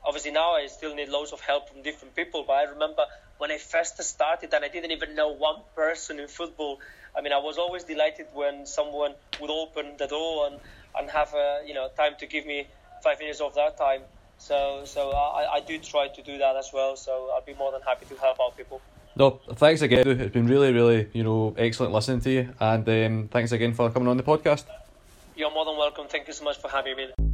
obviously 0.05 0.31
now 0.31 0.53
I 0.53 0.67
still 0.69 0.95
need 0.95 1.09
loads 1.09 1.33
of 1.33 1.41
help 1.41 1.69
from 1.69 1.83
different 1.83 2.15
people, 2.15 2.45
but 2.47 2.55
I 2.55 2.63
remember 2.63 3.03
when 3.39 3.51
I 3.51 3.59
first 3.59 4.03
started 4.03 4.55
and 4.55 4.65
I 4.65 4.69
didn't 4.69 4.93
even 4.93 5.15
know 5.15 5.29
one 5.33 5.57
person 5.75 6.21
in 6.21 6.29
football. 6.29 6.79
I 7.15 7.21
mean, 7.21 7.33
I 7.33 7.39
was 7.39 7.59
always 7.59 7.85
delighted 7.85 8.27
when 8.33 8.67
someone 8.67 9.15
would 9.41 9.51
open 9.51 9.97
the 9.99 10.07
door 10.07 10.47
and, 10.47 10.61
and 10.99 11.11
have 11.11 11.35
a, 11.35 11.63
you 11.67 11.75
know 11.75 11.89
time 11.97 12.13
to 12.21 12.27
give 12.27 12.47
me 12.47 12.67
five 13.03 13.19
minutes 13.19 13.41
of 13.41 13.55
that 13.55 13.77
time. 13.77 14.03
So 14.39 14.83
so 14.85 15.11
I, 15.11 15.55
I 15.55 15.61
do 15.61 15.79
try 15.79 16.09
to 16.09 16.23
do 16.23 16.39
that 16.39 16.57
as 16.57 16.71
well. 16.73 16.97
So 16.97 17.31
I'll 17.35 17.43
be 17.43 17.55
more 17.55 17.73
than 17.73 17.83
happy 17.83 18.07
to 18.07 18.17
help 18.17 18.39
out 18.41 18.57
people. 18.57 18.81
No, 19.19 19.41
thanks 19.55 19.81
again. 19.81 20.07
It's 20.07 20.33
been 20.35 20.47
really, 20.47 20.73
really, 20.75 21.09
you 21.15 21.25
know, 21.25 21.55
excellent 21.57 21.95
listening 21.95 22.21
to 22.21 22.31
you, 22.31 22.49
and 22.61 22.87
um, 22.87 23.29
thanks 23.29 23.51
again 23.51 23.73
for 23.73 23.89
coming 23.91 24.09
on 24.09 24.19
the 24.19 24.23
podcast. 24.23 24.65
You're 25.35 25.51
more 25.51 25.65
than 25.65 25.79
welcome. 25.79 26.07
Thank 26.07 26.27
you 26.27 26.35
so 26.35 26.45
much 26.45 26.59
for 26.59 26.69
having 26.69 26.97
me. 26.97 27.26